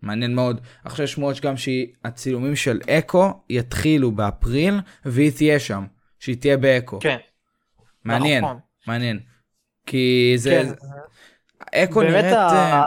מעניין 0.01 0.35
מאוד. 0.35 0.61
עכשיו 0.83 1.03
יש 1.03 1.11
שמועות 1.11 1.39
גם 1.39 1.57
שהצילומים 1.57 2.55
של 2.55 2.79
אקו 2.89 3.43
יתחילו 3.49 4.11
באפריל, 4.11 4.79
והיא 5.05 5.31
תהיה 5.31 5.59
שם, 5.59 5.85
שהיא 6.19 6.37
תהיה 6.37 6.57
באקו. 6.57 6.99
כן. 6.99 7.17
מעניין, 8.05 8.43
נכון. 8.43 8.59
מעניין. 8.87 9.19
כי 9.85 10.33
זה, 10.37 10.49
כן. 10.49 10.73
אקו 11.83 12.01
נראית... 12.01 12.25
ה... 12.25 12.85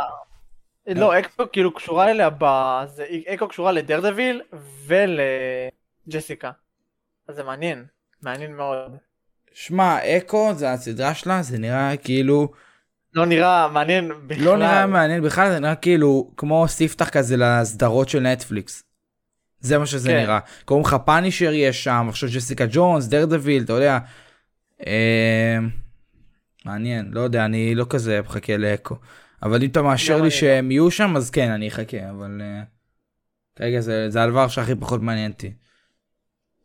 אה, 0.89 0.95
לא, 0.95 1.19
אקו 1.19 1.45
כאילו 1.53 1.75
קשורה 1.75 2.11
אליה 2.11 2.31
ב... 2.39 2.45
זה- 2.87 3.07
אקו 3.35 3.49
קשורה 3.49 3.73
לדרדוויל 3.73 4.43
ולג'סיקה. 4.87 6.51
אז 7.29 7.37
זה 7.37 7.43
מעניין, 7.43 7.85
מעניין 8.23 8.57
מאוד. 8.57 8.77
שמע, 9.53 9.99
אקו 10.17 10.55
זה 10.55 10.73
הסדרה 10.73 11.15
שלה, 11.15 11.43
זה 11.43 11.59
נראה 11.59 11.97
כאילו, 11.97 12.53
לא 13.15 13.27
נראה 13.27 13.69
מעניין 13.69 14.13
בכלל. 14.27 14.45
לא 14.45 14.57
נראה 14.57 14.87
מעניין 14.87 15.23
בכלל, 15.23 15.51
זה 15.51 15.59
נראה 15.61 15.75
כאילו 15.75 16.31
כמו 16.37 16.69
ספתח 16.69 17.09
כזה 17.09 17.37
לסדרות 17.37 18.09
של 18.09 18.21
נטפליקס. 18.21 18.83
זה 19.61 19.79
מה 19.79 19.87
שזה 19.87 20.09
כן. 20.09 20.17
נראה. 20.17 20.39
קוראים 20.65 20.87
לך 20.87 20.97
פאנישר 21.05 21.53
יש 21.53 21.85
שם, 21.85 22.07
עכשיו 22.09 22.29
ג'סיקה 22.35 22.65
ג'ונס, 22.71 23.07
דרדוויל, 23.07 23.63
אתה 23.63 23.73
יודע. 23.73 23.99
אה, 24.87 25.59
מעניין, 26.67 27.11
לא 27.13 27.21
יודע, 27.21 27.45
אני 27.45 27.75
לא 27.75 27.87
כזה 27.91 28.21
מחכה 28.23 28.57
לאקו. 28.57 28.97
אבל 29.43 29.63
אם 29.63 29.69
אתה 29.69 29.83
מאשר 29.83 30.15
לי 30.15 30.21
אני 30.21 30.31
שהם 30.31 30.71
יהיו 30.71 30.91
שם, 30.91 31.17
אז 31.17 31.31
כן, 31.31 31.51
אני 31.51 31.69
אחכה, 31.69 32.11
אבל... 32.11 32.41
אה, 32.41 32.63
כרגע 33.57 33.81
זה 33.81 34.11
זה 34.11 34.23
הדבר 34.23 34.49
שהכי 34.49 34.75
פחות 34.75 35.03
מעניין 35.03 35.31
אותי. 35.31 35.53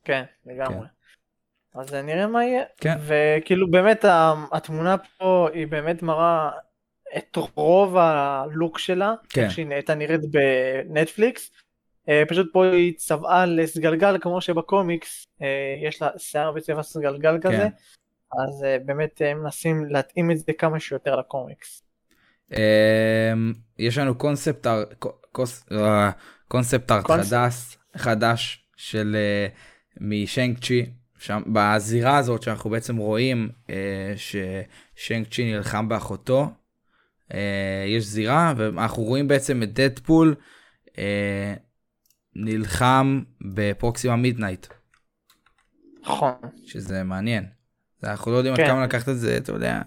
כן, 0.03 0.23
לגמרי. 0.45 0.87
אז 1.75 1.93
נראה 1.93 2.27
מה 2.27 2.45
יהיה. 2.45 2.63
כן. 2.77 2.97
וכאילו 3.07 3.71
באמת 3.71 4.05
התמונה 4.51 4.95
פה 4.97 5.49
היא 5.53 5.67
באמת 5.67 6.03
מראה 6.03 6.49
את 7.17 7.37
רוב 7.55 7.97
הלוק 7.97 8.79
שלה, 8.79 9.13
כן. 9.29 9.49
שהיא 9.49 9.67
הייתה 9.69 9.95
נראית 9.95 10.21
בנטפליקס. 10.31 11.51
אה, 12.09 12.23
פשוט 12.27 12.53
פה 12.53 12.65
היא 12.65 12.93
צבעה 12.97 13.45
לסגלגל 13.45 14.17
כמו 14.21 14.41
שבקומיקס 14.41 15.27
אה, 15.41 15.75
יש 15.87 16.01
לה 16.01 16.09
שיער 16.17 16.51
בצבע 16.51 16.83
סגלגל 16.83 17.37
כזה. 17.41 17.67
אז 18.39 18.63
אה, 18.63 18.77
באמת 18.85 19.21
הם 19.25 19.43
מנסים 19.43 19.85
להתאים 19.85 20.31
את 20.31 20.37
זה 20.37 20.53
כמה 20.57 20.79
שיותר 20.79 21.15
לקומיקס. 21.15 21.83
אמ, 22.51 23.53
יש 23.79 23.97
לנו 23.97 24.15
קונספט 24.15 24.67
אה, 24.67 26.11
קונספט 26.47 26.91
ארט 26.91 27.05
קונספט. 27.05 27.29
חדש 27.29 27.77
חדש 27.97 28.65
של 28.75 29.15
אה, 29.15 29.47
משנק 29.99 30.59
צ'י 30.59 30.85
שם 31.19 31.41
בזירה 31.53 32.17
הזאת 32.17 32.43
שאנחנו 32.43 32.69
בעצם 32.69 32.97
רואים 32.97 33.49
אה, 33.69 34.13
ששנק 34.15 35.27
צ'י 35.33 35.53
נלחם 35.53 35.89
באחותו. 35.89 36.49
אה, 37.33 37.85
יש 37.87 38.05
זירה 38.05 38.53
ואנחנו 38.57 39.03
רואים 39.03 39.27
בעצם 39.27 39.63
את 39.63 39.73
דדפול 39.73 40.35
אה, 40.97 41.53
נלחם 42.35 43.21
בפרוקסימה 43.55 44.15
מידנייט 44.15 44.67
נכון. 46.01 46.33
שזה 46.65 47.03
מעניין. 47.03 47.60
אנחנו 48.03 48.31
לא 48.31 48.37
יודעים 48.37 48.53
עד 48.53 48.59
כן. 48.59 48.67
כמה 48.67 48.83
לקחת 48.83 49.09
את 49.09 49.17
זה 49.17 49.37
אתה 49.37 49.51
יודע. 49.51 49.81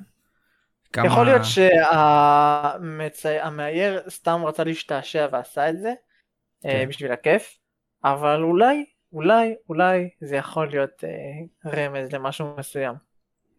כמה... 0.93 1.07
יכול 1.07 1.27
להיות 1.27 1.43
שהמאייר 3.15 4.03
סתם 4.11 4.45
רצה 4.45 4.65
להשתעשע 4.65 5.27
ועשה 5.33 5.71
את 5.71 5.81
זה 5.81 5.93
אה, 6.65 6.71
כן. 6.71 6.89
בשביל 6.89 7.13
הכיף, 7.13 7.59
אבל 8.05 8.43
אולי, 8.43 8.85
אולי, 9.13 9.55
אולי 9.69 10.09
זה 10.21 10.37
יכול 10.37 10.69
להיות 10.69 11.05
אה, 11.05 11.71
רמז 11.73 12.13
למשהו 12.13 12.55
מסוים. 12.59 12.95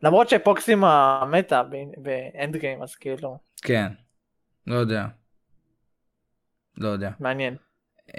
למרות 0.03 0.29
שפוקסימה 0.29 1.23
מתה 1.31 1.63
באנד 1.97 2.57
גיים 2.57 2.81
אז 2.81 2.95
כאילו 2.95 3.37
כן. 3.61 3.87
לא 4.67 4.75
יודע. 4.75 5.05
לא 6.77 6.87
יודע. 6.87 7.11
מעניין. 7.19 7.55
אה, 8.07 8.11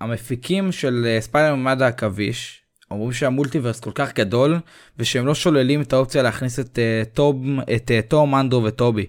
המפיקים 0.00 0.72
של 0.72 1.04
אה, 1.04 1.22
ספיידר 1.22 1.54
ממד 1.54 1.82
העכביש 1.82 2.64
אומרים 2.90 3.12
שה 3.12 3.28
multiverse 3.28 3.80
כל 3.80 3.92
כך 3.94 4.14
גדול 4.14 4.60
ושהם 4.98 5.26
לא 5.26 5.34
שוללים 5.34 5.82
את 5.82 5.92
האופציה 5.92 6.22
להכניס 6.22 6.58
את 6.58 6.78
אה, 6.78 7.08
טום, 7.14 7.60
את 7.60 7.90
אה, 7.90 8.08
טום, 8.08 8.34
אנדרו 8.34 8.64
וטובי 8.64 9.06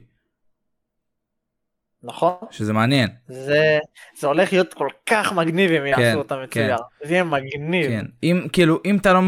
נכון? 2.03 2.33
שזה 2.51 2.73
מעניין. 2.73 3.09
זה, 3.27 3.79
זה 4.19 4.27
הולך 4.27 4.53
להיות 4.53 4.73
כל 4.73 4.87
כך 5.05 5.33
מגניב 5.33 5.71
אם 5.71 5.95
כן, 5.95 6.01
יעשו 6.01 6.17
אותם 6.17 6.35
כן. 6.35 6.63
מצויר. 6.63 6.77
זה 7.03 7.13
יהיה 7.13 7.23
מגניב. 7.23 7.87
כן. 7.87 8.05
אם 8.23 8.47
כאילו 8.53 8.79
אם 8.85 8.97
אתה 8.97 9.13
לא 9.13 9.19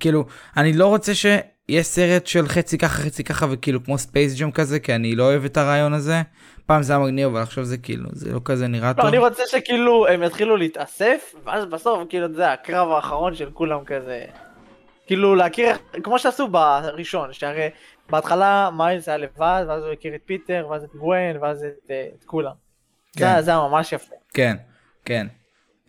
כאילו 0.00 0.24
אני 0.56 0.72
לא 0.72 0.86
רוצה 0.86 1.14
שיהיה 1.70 1.82
סרט 1.82 2.26
של 2.26 2.48
חצי 2.48 2.78
ככה 2.78 3.02
חצי 3.02 3.24
ככה 3.24 3.46
וכאילו 3.50 3.84
כמו 3.84 3.98
Space 3.98 4.34
Jam 4.38 4.50
כזה 4.50 4.80
כי 4.80 4.94
אני 4.94 5.16
לא 5.16 5.24
אוהב 5.24 5.44
את 5.44 5.56
הרעיון 5.56 5.92
הזה. 5.92 6.22
פעם 6.66 6.82
זה 6.82 6.92
היה 6.92 7.02
מגניב 7.02 7.28
אבל 7.28 7.42
עכשיו 7.42 7.64
זה 7.64 7.78
כאילו 7.78 8.08
זה 8.12 8.32
לא 8.32 8.40
כזה 8.44 8.66
נראה 8.66 8.88
לא, 8.88 8.92
טוב. 8.92 9.06
אני 9.06 9.18
רוצה 9.18 9.42
שכאילו 9.46 10.06
הם 10.08 10.22
יתחילו 10.22 10.56
להתאסף, 10.56 11.34
ואז 11.44 11.64
בסוף 11.64 12.08
כאילו 12.08 12.34
זה 12.34 12.52
הקרב 12.52 12.90
האחרון 12.90 13.34
של 13.34 13.50
כולם 13.50 13.84
כזה. 13.84 14.24
כאילו 15.06 15.34
להכיר, 15.34 15.76
כמו 16.02 16.18
שעשו 16.18 16.48
בראשון, 16.48 17.32
שהרי 17.32 17.68
בהתחלה 18.10 18.70
מיילס 18.76 19.08
היה 19.08 19.18
לבד, 19.18 19.64
ואז 19.68 19.84
הוא 19.84 19.92
הכיר 19.92 20.14
את 20.14 20.20
פיטר, 20.24 20.66
ואז 20.70 20.84
את 20.84 20.94
גווין, 20.94 21.36
ואז 21.42 21.64
את, 21.64 21.90
אה, 21.90 22.06
את 22.18 22.24
כולם. 22.24 22.52
כן. 23.16 23.36
זה, 23.36 23.42
זה 23.42 23.50
היה 23.50 23.60
ממש 23.60 23.92
יפה. 23.92 24.14
כן, 24.34 24.56
כן. 25.04 25.26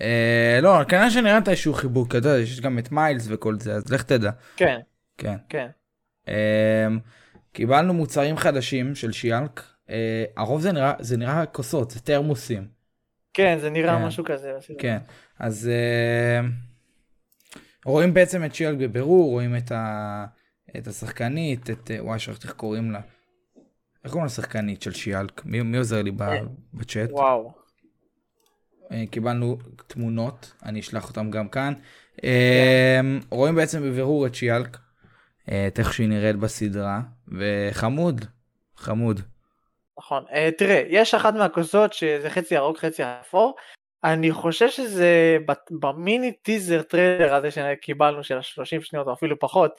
אה, 0.01 0.59
לא, 0.61 0.83
כנראה 0.83 1.11
שנראה 1.11 1.37
את 1.37 1.49
איזשהו 1.49 1.73
חיבור 1.73 2.09
כזה, 2.09 2.39
יש 2.41 2.61
גם 2.61 2.79
את 2.79 2.91
מיילס 2.91 3.27
וכל 3.29 3.55
זה, 3.59 3.73
אז 3.73 3.91
לך 3.91 4.03
תדע. 4.03 4.31
כן, 4.55 4.79
כן. 5.17 5.37
כן. 5.49 5.67
אה, 6.27 6.87
קיבלנו 7.51 7.93
מוצרים 7.93 8.37
חדשים 8.37 8.95
של 8.95 9.11
שיאלק, 9.11 9.63
אה, 9.89 10.25
הרוב 10.37 10.61
זה 10.61 10.71
נראה, 10.71 10.93
זה 10.99 11.17
נראה 11.17 11.45
כוסות, 11.45 11.91
זה 11.91 11.99
תרמוסים. 11.99 12.67
כן, 13.33 13.57
זה 13.61 13.69
נראה 13.69 13.97
כן. 13.97 14.05
משהו 14.05 14.23
כזה. 14.25 14.57
כן, 14.79 14.97
אז 15.39 15.69
אה, 15.69 16.47
רואים 17.85 18.13
בעצם 18.13 18.45
את 18.45 18.55
שיאלק 18.55 18.77
בבירור, 18.77 19.31
רואים 19.31 19.55
את, 19.55 19.71
ה, 19.71 20.25
את 20.77 20.87
השחקנית, 20.87 21.69
את, 21.69 21.91
אה, 21.91 22.03
וואי, 22.03 22.19
שכחתי 22.19 22.47
איך 22.47 22.55
קוראים 22.55 22.91
לה. 22.91 23.01
איך 24.03 24.11
קוראים 24.11 24.25
לשחקנית 24.25 24.81
של 24.81 24.91
שיאלק? 24.91 25.45
מי, 25.45 25.61
מי 25.61 25.77
עוזר 25.77 26.01
לי 26.01 26.11
בצ'אט? 26.73 27.09
וואו. 27.11 27.53
קיבלנו 29.11 29.57
תמונות, 29.87 30.53
אני 30.63 30.79
אשלח 30.79 31.09
אותם 31.09 31.31
גם 31.31 31.49
כאן. 31.49 31.73
אה, 32.23 33.01
רואים 33.29 33.55
בעצם 33.55 33.81
בבירור 33.81 34.27
את 34.27 34.35
שי-הלק, 34.35 34.77
את 35.49 35.79
איך 35.79 35.93
שהיא 35.93 36.09
נראית 36.09 36.35
בסדרה, 36.35 36.99
וחמוד, 37.27 38.25
חמוד. 38.75 39.21
נכון. 39.99 40.23
אה, 40.31 40.49
תראה, 40.57 40.83
יש 40.87 41.13
אחת 41.13 41.33
מהכוסות 41.33 41.93
שזה 41.93 42.29
חצי 42.29 42.55
ירוק 42.55 42.77
חצי 42.77 43.03
אפור. 43.03 43.55
אני 44.03 44.31
חושב 44.31 44.69
שזה 44.69 45.37
במיני 45.71 46.31
טיזר 46.31 46.81
טריילר 46.81 47.33
הזה 47.33 47.51
שקיבלנו 47.51 48.23
של 48.23 48.37
ה-30 48.37 48.81
שניות 48.81 49.07
או 49.07 49.13
אפילו 49.13 49.39
פחות, 49.39 49.71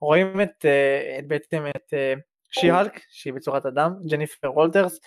רואים 0.00 0.40
את, 0.40 0.64
אה, 0.64 1.18
את 1.18 1.28
בעצם 1.28 1.64
את 1.76 1.94
אה, 1.94 2.14
שי-הלק 2.50 3.00
שהיא 3.10 3.32
בצורת 3.32 3.66
אדם, 3.66 3.92
ג'ניפר 4.10 4.52
וולטרס, 4.52 5.00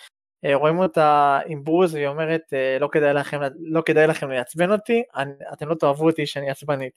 אה, 0.46 0.56
רואים 0.56 0.80
אותה 0.80 1.40
עם 1.46 1.64
ברוז 1.64 1.94
והיא 1.94 2.08
אומרת 2.08 2.42
אה, 2.54 2.78
לא 2.80 2.90
כדאי 2.92 3.14
לכם, 3.14 3.40
לא 3.60 3.82
כדאי 3.86 4.08
לכם 4.08 4.30
לעצבן 4.30 4.72
אותי, 4.72 5.04
אני, 5.16 5.32
אתם 5.54 5.70
לא 5.70 5.76
תאהבו 5.76 6.06
אותי 6.10 6.26
שאני 6.26 6.50
עצבנית. 6.50 6.94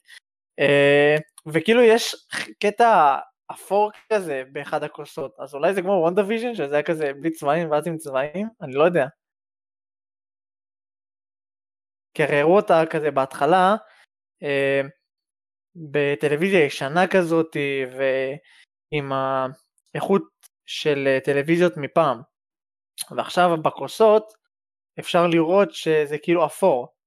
אה, 0.61 1.15
וכאילו 1.53 1.81
יש 1.81 2.15
קטע 2.59 3.17
אפור 3.51 3.91
כזה 4.13 4.43
באחד 4.51 4.83
הכוסות, 4.83 5.35
אז 5.39 5.53
אולי 5.53 5.73
זה 5.73 5.81
כמו 5.81 5.91
וונדה 5.91 6.21
ויז'ן 6.27 6.55
שזה 6.55 6.75
היה 6.75 6.83
כזה 6.83 7.11
בלי 7.21 7.31
צבעים 7.31 7.71
ואז 7.71 7.87
עם 7.87 7.97
צבעים, 7.97 8.47
אני 8.61 8.73
לא 8.73 8.83
יודע. 8.83 9.05
כי 12.13 12.23
הרי 12.23 12.39
הראו 12.39 12.55
אותה 12.55 12.83
כזה 12.89 13.11
בהתחלה 13.11 13.75
אה, 14.43 14.81
בטלוויזיה 15.75 16.65
ישנה 16.65 17.07
כזאת 17.07 17.55
ועם 17.91 19.11
האיכות 19.11 20.23
של 20.65 21.17
טלוויזיות 21.23 21.73
מפעם. 21.77 22.21
ועכשיו 23.17 23.49
בכוסות 23.63 24.33
אפשר 24.99 25.27
לראות 25.27 25.73
שזה 25.73 26.17
כאילו 26.23 26.45
אפור. 26.45 27.00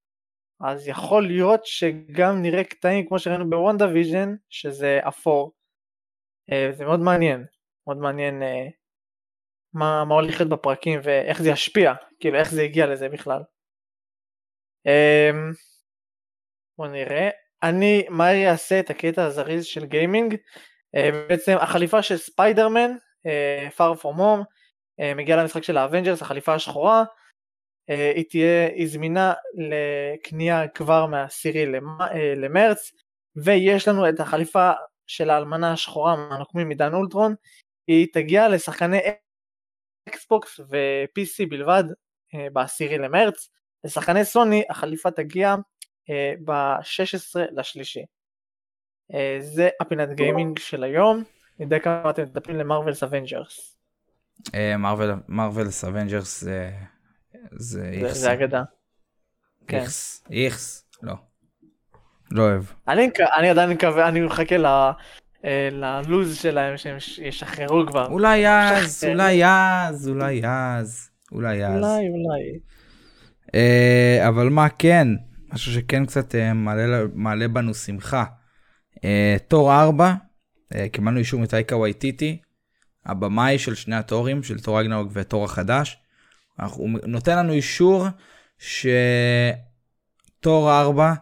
אז 0.61 0.89
יכול 0.89 1.27
להיות 1.27 1.67
שגם 1.67 2.43
נראה 2.43 2.65
קטעים 2.65 3.09
כמו 3.09 3.19
שראינו 3.19 3.51
בוונדה 3.51 3.87
ויז'ן 3.89 4.35
שזה 4.49 5.01
אפור. 5.09 5.53
אה, 6.53 6.69
זה 6.73 6.85
מאוד 6.85 7.01
מעניין, 7.01 7.45
מאוד 7.87 7.97
מעניין 7.97 8.43
אה, 8.43 8.67
מה, 9.73 10.05
מה 10.05 10.15
הולך 10.15 10.41
להיות 10.41 10.53
בפרקים 10.53 11.01
ואיך 11.03 11.43
זה 11.43 11.51
ישפיע, 11.51 11.93
כאילו 12.21 12.39
איך 12.39 12.51
זה 12.51 12.63
הגיע 12.63 12.87
לזה 12.87 13.09
בכלל. 13.09 13.43
אמ, 14.87 15.53
בוא 16.79 16.87
נראה, 16.87 17.29
אני 17.63 18.07
מהר 18.11 18.51
אעשה 18.51 18.81
את 18.81 18.91
הקטע 18.91 19.25
הזריז 19.25 19.65
של 19.65 19.87
גיימינג, 19.87 20.37
אה, 20.97 21.11
בעצם 21.29 21.57
החליפה 21.61 22.03
של 22.03 22.17
ספיידרמן, 22.17 22.91
far 23.77 24.01
from 24.03 24.19
home, 24.19 24.45
מגיעה 25.17 25.43
למשחק 25.43 25.63
של 25.63 25.77
האבנג'רס, 25.77 26.23
החליפה 26.23 26.55
השחורה, 26.55 27.05
היא 27.89 28.25
תהיה, 28.31 28.69
היא 28.69 28.89
זמינה 28.89 29.33
לקנייה 29.55 30.69
כבר 30.69 31.07
מהעשירי 31.07 31.65
אה, 31.65 32.35
למרץ, 32.37 32.93
ויש 33.37 33.89
לנו 33.89 34.09
את 34.09 34.21
החליפה 34.21 34.71
של 35.07 35.31
האלמנה 35.31 35.73
השחורה 35.73 36.17
מהנוקמים 36.17 36.69
עידן 36.69 36.95
אולטרון, 36.95 37.35
היא 37.87 38.07
תגיע 38.13 38.49
לשחקני 38.49 38.99
אקסבוקס 40.09 40.61
ו-PC 40.61 41.49
בלבד 41.49 41.85
אה, 42.35 42.51
בעשירי 42.53 42.99
למרץ, 42.99 43.49
לשחקני 43.85 44.25
סוני 44.25 44.63
החליפה 44.71 45.11
תגיע 45.11 45.55
אה, 46.11 46.33
ב-16 46.45 47.41
לשלישי. 47.51 48.05
אה, 49.15 49.37
זה 49.41 49.69
הפינת 49.81 50.09
גיימינג 50.13 50.59
של 50.59 50.85
היום, 50.85 51.23
נדע 51.59 51.79
כמה 51.79 52.11
אתם 52.11 52.23
מטפלים 52.23 52.57
למרווילס 52.57 53.03
אבנג'רס. 53.03 53.77
מרוויל 54.79 55.11
מרווילס 55.29 55.85
אבנג'רס 55.85 56.45
זה 57.53 57.91
איכס. 57.93 58.17
זה 58.17 58.33
אגדה. 58.33 58.63
כן. 59.67 59.79
איכס. 59.79 60.25
איכס. 60.31 60.85
לא. 61.03 61.15
לא 62.31 62.43
אוהב. 62.43 62.65
אני 62.89 63.51
עדיין 63.51 63.71
מקווה, 63.71 64.09
אני 64.09 64.21
מחכה 64.21 64.57
אה, 65.45 65.69
ללוז 65.73 66.37
שלהם 66.37 66.77
שהם 66.77 66.97
ישחררו 67.23 67.87
כבר. 67.87 68.07
אולי 68.07 68.49
אז. 68.49 69.05
אולי 69.09 69.45
אז, 69.45 70.09
אולי 70.09 70.43
אז, 70.45 71.11
אולי 71.33 71.67
אז. 71.67 71.75
אולי 71.75 72.09
אולי. 72.09 72.59
אה, 73.55 74.29
אבל 74.29 74.49
מה 74.49 74.69
כן, 74.69 75.09
משהו 75.53 75.73
שכן 75.73 76.07
קצת 76.07 76.35
אה, 76.35 76.55
מעלה, 76.55 77.03
מעלה 77.15 77.49
בנו 77.49 77.75
שמחה. 77.75 78.25
תור 79.49 79.73
4, 79.75 80.15
אה, 80.75 80.89
קיבלנו 80.89 81.19
אישור 81.19 81.41
מטייקה 81.41 81.77
וייטיטי, 81.77 82.39
הבמאי 83.07 83.59
של 83.59 83.75
שני 83.75 83.97
התורים, 83.97 84.43
של 84.43 84.61
תור 84.61 84.81
אגנרוק 84.81 85.09
ותור 85.13 85.45
החדש. 85.45 86.04
אנחנו- 86.59 86.83
הוא 86.83 86.91
נותן 87.07 87.39
לנו 87.39 87.53
אישור 87.53 88.07
שתור 88.59 89.53
4 90.81 91.15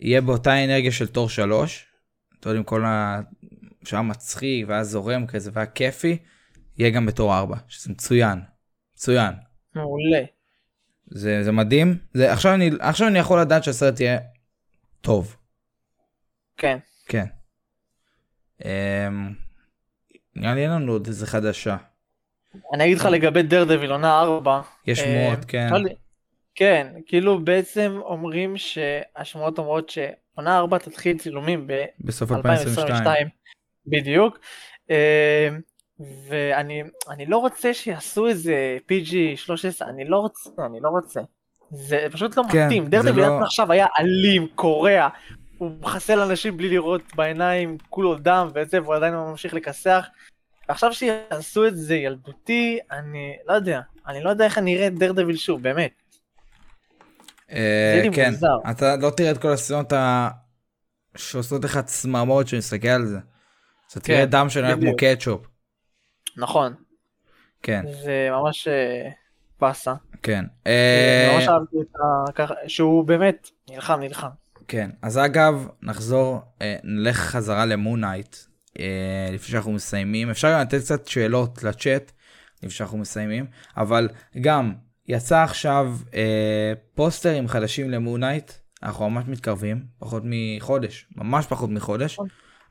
יהיה 0.00 0.20
באותה 0.20 0.64
אנרגיה 0.64 0.92
של 0.92 1.06
תור 1.06 1.28
3. 1.28 1.86
אתה 2.40 2.48
יודע, 2.48 2.58
עם 2.58 2.64
כל 2.64 2.84
ה... 2.84 3.20
שהיה 3.84 4.02
מצחיק 4.02 4.68
והיה 4.68 4.84
זורם 4.84 5.26
כזה 5.26 5.50
והיה 5.52 5.66
כיפי, 5.66 6.18
יהיה 6.78 6.90
גם 6.90 7.06
בתור 7.06 7.38
4, 7.38 7.56
שזה 7.68 7.92
מצוין. 7.92 8.38
מצוין. 8.94 9.34
מעולה. 9.74 10.22
זה, 11.10 11.44
זה 11.44 11.52
מדהים. 11.52 11.98
זה, 12.14 12.32
עכשיו, 12.32 12.54
אני, 12.54 12.70
עכשיו 12.80 13.08
אני 13.08 13.18
יכול 13.18 13.40
לדעת 13.40 13.64
שהסרט 13.64 14.00
יהיה 14.00 14.18
טוב. 15.00 15.36
כן. 16.56 16.78
כן. 17.06 17.24
אמ, 18.64 19.34
נראה 20.36 20.54
לי 20.54 20.62
אין 20.62 20.70
לנו 20.70 20.92
עוד 20.92 21.06
איזה 21.06 21.26
חדשה. 21.26 21.76
אני 22.72 22.84
אגיד 22.84 22.98
לך 22.98 23.04
לגבי 23.04 23.42
דרדוויל 23.42 23.92
עונה 23.92 24.20
4. 24.20 24.60
יש 24.86 24.98
אה, 24.98 25.04
שמועות, 25.04 25.44
כן. 25.48 25.68
כן, 26.54 26.86
כאילו 27.06 27.44
בעצם 27.44 28.00
אומרים 28.04 28.56
שהשמועות 28.56 29.58
אומרות 29.58 29.90
שעונה 29.90 30.58
4 30.58 30.78
תתחיל 30.78 31.18
צילומים 31.18 31.66
בסוף 32.00 32.32
2022. 32.32 33.26
ב-2022. 33.26 33.30
בדיוק. 33.86 34.38
אה, 34.90 35.48
ואני 36.28 36.82
אני 37.10 37.26
לא 37.26 37.38
רוצה 37.38 37.74
שיעשו 37.74 38.26
איזה 38.26 38.78
PG 38.90 39.12
13, 39.36 39.88
אני 39.88 40.04
לא 40.08 40.16
רוצה, 40.16 40.50
אני 40.66 40.78
לא 40.80 40.88
רוצה. 40.88 41.20
זה 41.70 42.06
פשוט 42.12 42.36
לא 42.36 42.42
כן, 42.52 42.66
מתאים. 42.66 42.84
זה 42.84 42.90
דרדוויל 42.90 43.26
לא- 43.26 43.40
עכשיו 43.42 43.72
היה 43.72 43.86
אלים, 43.98 44.46
קורע. 44.54 45.08
הוא 45.58 45.70
מחסל 45.80 46.20
אנשים 46.20 46.56
בלי 46.56 46.68
לראות 46.68 47.02
בעיניים, 47.16 47.78
כולו 47.90 48.14
דם 48.14 48.48
וזה, 48.54 48.82
והוא 48.82 48.94
עדיין 48.94 49.14
ממשיך 49.14 49.54
לכסח. 49.54 50.06
ועכשיו 50.68 50.92
שיעשו 50.92 51.66
את 51.66 51.76
זה 51.76 51.96
ילדותי, 51.96 52.78
אני 52.90 53.36
לא 53.46 53.52
יודע. 53.52 53.80
אני 54.06 54.22
לא 54.22 54.30
יודע 54.30 54.44
איך 54.44 54.58
אני 54.58 54.76
אראה 54.76 54.86
את 54.86 54.94
דרדוויל 54.98 55.36
שוב, 55.36 55.62
באמת. 55.62 55.92
אה, 57.50 57.92
זה 57.96 58.08
לי 58.08 58.16
כן. 58.16 58.30
מוזר. 58.30 58.56
אתה 58.70 58.96
לא 58.96 59.10
תראה 59.10 59.30
את 59.30 59.38
כל 59.38 59.52
הסצנות 59.52 59.92
ה... 59.92 60.28
שעושות 61.16 61.64
לך 61.64 61.78
צמרמורת 61.78 62.46
כשנסתכל 62.46 62.88
על 62.88 63.06
זה. 63.06 63.18
אתה 63.90 64.00
תראה 64.00 64.24
כן, 64.24 64.30
דם 64.30 64.46
שנראה 64.50 64.76
כמו. 64.76 64.96
קטשופ. 64.98 65.46
נכון. 66.36 66.74
כן, 67.62 67.84
זה 68.04 68.28
ממש 68.30 68.68
אה, 68.68 69.10
באסה. 69.60 69.94
כן. 70.22 70.44
אה, 70.66 71.30
ממש 71.34 71.48
אהבתי 71.48 71.76
את 71.80 72.40
ה... 72.40 72.68
שהוא 72.68 73.04
באמת 73.04 73.50
נלחם, 73.70 74.00
נלחם. 74.00 74.28
כן, 74.68 74.90
אז 75.02 75.18
אגב, 75.18 75.68
נחזור, 75.82 76.40
נלך 76.84 77.16
חזרה 77.16 77.66
למונייט, 77.66 78.36
לפני 79.32 79.48
שאנחנו 79.48 79.72
מסיימים. 79.72 80.30
אפשר 80.30 80.52
גם 80.52 80.60
לתת 80.60 80.78
קצת 80.78 81.06
שאלות 81.06 81.62
לצ'אט, 81.62 82.12
לפני 82.56 82.70
שאנחנו 82.70 82.98
מסיימים, 82.98 83.46
אבל 83.76 84.08
גם, 84.40 84.72
יצא 85.08 85.42
עכשיו 85.42 85.92
אה, 86.14 86.72
פוסטרים 86.94 87.48
חדשים 87.48 87.90
למונייט, 87.90 88.52
אנחנו 88.82 89.10
ממש 89.10 89.24
מתקרבים, 89.28 89.84
פחות 89.98 90.22
מחודש, 90.26 91.06
ממש 91.16 91.46
פחות 91.46 91.70
מחודש. 91.70 92.18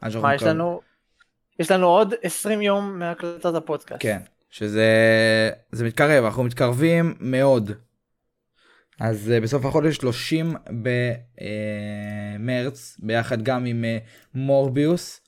שאנחנו 0.01 0.21
מה 0.21 0.35
יש 0.35 0.43
לנו? 0.43 0.81
יש 1.59 1.71
לנו 1.71 1.87
עוד 1.87 2.13
20 2.23 2.61
יום 2.61 2.99
מהקלטת 2.99 3.55
הפודקאסט. 3.55 4.01
כן, 4.01 4.19
שזה 4.49 4.85
זה 5.71 5.85
מתקרב, 5.85 6.25
אנחנו 6.25 6.43
מתקרבים 6.43 7.15
מאוד. 7.19 7.71
אז 8.99 9.33
uh, 9.37 9.43
בסוף 9.43 9.65
החודש 9.65 9.95
30 9.95 10.55
במרץ, 12.37 12.97
ביחד 12.99 13.41
גם 13.41 13.65
עם 13.65 13.85
מורביוס, 14.33 15.21
uh, 15.23 15.26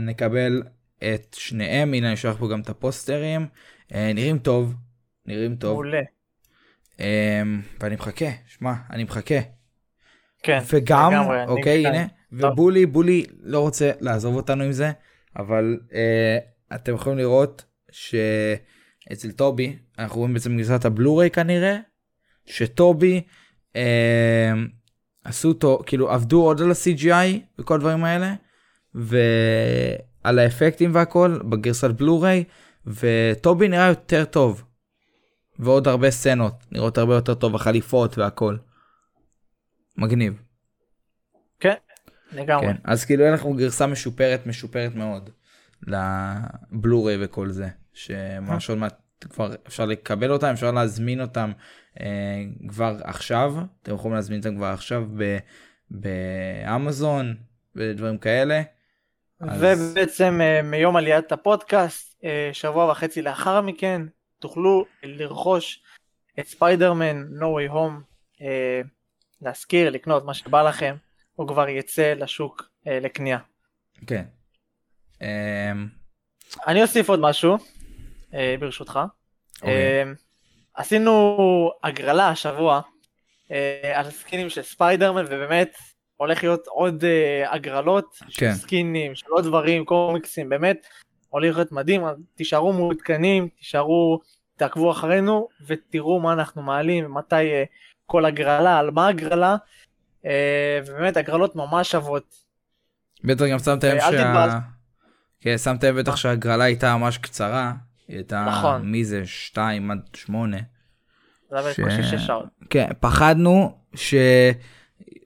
נקבל 0.00 0.62
את 0.98 1.36
שניהם, 1.38 1.94
הנה 1.94 2.06
אני 2.06 2.14
אשלח 2.14 2.36
פה 2.36 2.48
גם 2.48 2.60
את 2.60 2.68
הפוסטרים, 2.68 3.46
uh, 3.88 3.94
נראים 4.14 4.38
טוב, 4.38 4.74
נראים 5.26 5.56
טוב, 5.56 5.72
מעולה. 5.72 6.00
uh, 6.96 7.00
ואני 7.80 7.94
מחכה, 7.94 8.30
שמע, 8.46 8.72
אני 8.90 9.04
מחכה. 9.04 9.38
כן. 10.42 10.58
וגם, 10.72 11.12
לגמרי, 11.12 11.44
אוקיי. 11.46 11.86
הנה, 11.86 12.06
ובולי, 12.32 12.86
בולי 12.86 13.24
לא 13.40 13.60
רוצה 13.60 13.90
לעזוב 14.00 14.36
אותנו 14.36 14.64
עם 14.64 14.72
זה, 14.72 14.92
אבל 15.36 15.78
אה, 15.94 16.38
אתם 16.74 16.94
יכולים 16.94 17.18
לראות 17.18 17.64
שאצל 17.90 19.30
טובי, 19.36 19.76
אנחנו 19.98 20.18
רואים 20.18 20.34
בעצם 20.34 20.56
גרסת 20.56 20.84
הבלוריי 20.84 21.30
כנראה, 21.30 21.76
שטובי 22.46 23.22
אה, 23.76 24.52
עשו 25.24 25.48
אותו, 25.48 25.82
כאילו 25.86 26.10
עבדו 26.10 26.42
עוד 26.42 26.60
על 26.62 26.70
ה-CGI 26.70 27.38
וכל 27.58 27.74
הדברים 27.74 28.04
האלה, 28.04 28.34
ועל 28.96 30.38
האפקטים 30.38 30.94
והכל 30.94 31.38
בגרסת 31.50 31.90
בלוריי, 31.90 32.44
וטובי 32.86 33.68
נראה 33.68 33.86
יותר 33.86 34.24
טוב. 34.24 34.64
ועוד 35.58 35.88
הרבה 35.88 36.10
סצנות, 36.10 36.64
נראות 36.72 36.98
הרבה 36.98 37.14
יותר 37.14 37.34
טוב, 37.34 37.54
החליפות 37.54 38.18
והכל. 38.18 38.56
מגניב. 39.96 40.42
כן, 41.60 41.74
לגמרי. 42.32 42.66
כן, 42.66 42.76
אז 42.84 43.04
כאילו 43.04 43.32
לך 43.32 43.46
גרסה 43.56 43.86
משופרת 43.86 44.46
משופרת 44.46 44.94
מאוד 44.94 45.30
לבלוריי 45.86 47.16
וכל 47.24 47.50
זה, 47.50 47.68
שממש 47.94 48.70
עוד 48.70 48.78
מעט 48.78 49.00
כבר 49.20 49.54
אפשר 49.66 49.84
לקבל 49.86 50.30
אותם, 50.30 50.46
אפשר 50.46 50.70
להזמין 50.70 51.20
אותם 51.20 51.52
אה, 52.00 52.44
כבר 52.68 52.96
עכשיו, 53.04 53.54
אתם 53.82 53.94
יכולים 53.94 54.14
להזמין 54.14 54.38
אותם 54.38 54.56
כבר 54.56 54.66
עכשיו 54.66 55.08
באמזון 55.90 57.34
ודברים 57.76 58.18
כאלה. 58.18 58.62
אז- 59.40 59.62
ובעצם 59.62 60.40
אה, 60.40 60.62
מיום 60.62 60.96
עליית 60.96 61.32
הפודקאסט, 61.32 62.24
אה, 62.24 62.50
שבוע 62.52 62.90
וחצי 62.90 63.22
לאחר 63.22 63.60
מכן, 63.60 64.02
תוכלו 64.38 64.84
לרכוש 65.02 65.82
את 66.40 66.46
ספיידרמן 66.46 67.24
No 67.40 67.44
Way 67.44 67.72
Home, 67.72 68.02
אה, 68.42 68.80
להשכיר, 69.42 69.90
לקנות 69.90 70.24
מה 70.24 70.34
שבא 70.34 70.62
לכם, 70.62 70.96
הוא 71.34 71.48
כבר 71.48 71.68
יצא 71.68 72.12
לשוק 72.16 72.68
לקנייה. 72.86 73.38
כן. 74.06 74.24
אה, 75.22 75.72
אני 76.66 76.82
אוסיף 76.82 77.08
עוד 77.08 77.20
משהו, 77.20 77.56
ברשותך. 78.60 79.00
אוקיי. 79.62 79.74
אה, 79.74 80.12
עשינו 80.74 81.70
הגרלה 81.84 82.28
השבוע 82.28 82.80
על 83.94 84.10
סקינים 84.10 84.50
של 84.50 84.62
ספיידרמן, 84.62 85.24
ובאמת 85.24 85.76
הולך 86.16 86.42
להיות 86.42 86.66
עוד 86.66 87.04
אה, 87.04 87.52
הגרלות 87.54 88.14
כן. 88.20 88.28
של 88.30 88.52
סקינים, 88.52 89.14
של 89.14 89.26
עוד 89.28 89.44
דברים, 89.44 89.84
קומיקסים, 89.84 90.48
באמת 90.48 90.86
הולך 91.28 91.56
להיות 91.56 91.72
מדהים, 91.72 92.02
תישארו 92.34 92.72
מעודכנים, 92.72 93.48
תישארו, 93.58 94.20
תעקבו 94.56 94.90
אחרינו 94.90 95.48
ותראו 95.66 96.20
מה 96.20 96.32
אנחנו 96.32 96.62
מעלים, 96.62 97.14
מתי 97.14 97.34
אה, 97.34 97.64
כל 98.06 98.24
הגרלה, 98.24 98.78
על 98.78 98.90
מה 98.90 99.08
הגרלה, 99.08 99.56
אה, 100.26 100.80
ובאמת 100.86 101.16
הגרלות 101.16 101.56
ממש 101.56 101.90
שוות. 101.90 102.34
בטח 103.24 103.44
גם 103.44 103.58
שמת 103.58 103.84
לב 103.84 104.00
שה... 104.00 104.58
כן, 105.40 105.58
שמת 105.58 105.84
לב 105.84 105.98
בטח 105.98 106.16
שההגרלה 106.16 106.64
הייתה 106.64 106.96
ממש 106.96 107.18
קצרה. 107.18 107.72
היא 108.08 108.16
הייתה, 108.16 108.46
נכון. 108.48 108.82
מי 108.82 109.04
זה? 109.04 109.26
2 109.26 109.90
עד 109.90 109.98
8. 110.14 110.56
זה 111.50 111.58
היה 111.58 111.74
ש- 111.74 111.80
בקושי 111.80 112.18
שעות. 112.18 112.46
כן, 112.70 112.88
פחדנו 113.00 113.78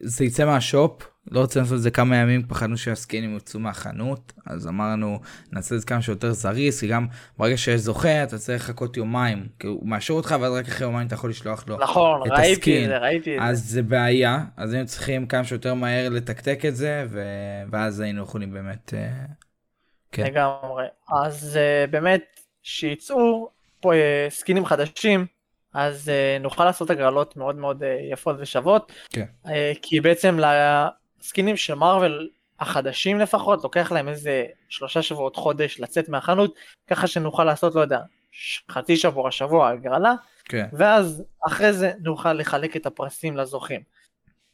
שזה 0.03 0.25
יצא 0.25 0.47
מהשופ, 0.47 1.11
לא 1.31 1.43
רצינו 1.43 1.63
לעשות 1.63 1.77
את 1.77 1.83
זה 1.83 1.91
כמה 1.91 2.17
ימים, 2.17 2.43
פחדנו 2.49 2.77
שהסקינים 2.77 3.35
יוצאו 3.35 3.61
מהחנות, 3.61 4.33
אז 4.47 4.69
אמרנו 4.69 5.21
נעשה 5.53 5.75
את 5.75 5.81
זה 5.81 5.87
כמה 5.87 6.03
שיותר 6.03 6.33
זריז, 6.33 6.81
כי 6.81 6.89
גם 6.89 7.07
ברגע 7.39 7.57
שיש 7.57 7.81
זוכה 7.81 8.23
אתה 8.23 8.39
צריך 8.39 8.65
לחכות 8.65 8.97
יומיים, 8.97 9.49
כי 9.59 9.67
הוא 9.67 9.89
מאשר 9.89 10.15
אותך 10.15 10.35
ואז 10.41 10.53
רק 10.53 10.69
אחרי 10.69 10.87
יומיים 10.87 11.07
אתה 11.07 11.15
יכול 11.15 11.31
לשלוח 11.31 11.69
לו 11.69 11.79
נכון, 11.79 12.23
את 12.27 12.33
ראיתי 12.33 12.53
הסקין. 12.53 12.85
את 12.85 12.89
זה, 12.89 12.99
ראיתי 12.99 13.37
את 13.37 13.41
זה. 13.43 13.49
אז 13.49 13.65
זה 13.65 13.83
בעיה, 13.83 14.45
אז 14.57 14.73
היינו 14.73 14.89
צריכים 14.89 15.27
כמה 15.27 15.45
שיותר 15.45 15.75
מהר 15.75 16.09
לתקתק 16.09 16.65
את 16.69 16.77
זה, 16.77 17.07
ו... 17.09 17.23
ואז 17.71 18.01
היינו 18.01 18.23
יכולים 18.23 18.53
באמת... 18.53 18.95
אה, 18.97 19.11
כן. 20.13 20.25
לגמרי. 20.25 20.85
אז 21.25 21.59
uh, 21.59 21.91
באמת, 21.91 22.25
שיצאו 22.63 23.51
פה 23.81 23.93
uh, 23.93 23.97
סקינים 24.31 24.65
חדשים, 24.65 25.27
אז 25.75 26.09
uh, 26.09 26.43
נוכל 26.43 26.65
לעשות 26.65 26.91
הגרלות 26.91 27.37
מאוד 27.37 27.57
מאוד 27.57 27.83
uh, 27.83 28.13
יפות 28.13 28.37
ושוות. 28.39 28.93
כן. 29.11 29.25
Uh, 29.47 29.51
כי 29.83 30.01
בעצם 30.01 30.39
לסקינים 31.21 31.57
של 31.57 31.75
מארוול 31.75 32.31
החדשים 32.61 33.19
לפחות, 33.19 33.65
לוקח 33.65 33.93
להם 33.93 34.09
איזה 34.09 34.45
שלושה 34.69 35.03
שבועות 35.03 35.37
חודש 35.37 35.81
לצאת 35.81 36.09
מהחנות, 36.09 36.55
ככה 36.87 37.07
שנוכל 37.07 37.45
לעשות, 37.45 37.75
לא 37.75 37.81
יודע, 37.81 38.01
חצי 38.71 38.97
שבוע, 38.97 39.31
שבוע 39.31 39.69
הגרלה, 39.69 40.15
כן. 40.45 40.67
ואז 40.73 41.23
אחרי 41.47 41.73
זה 41.73 41.93
נוכל 42.01 42.33
לחלק 42.33 42.77
את 42.77 42.87
הפרסים 42.87 43.37
לזוכים. 43.37 43.81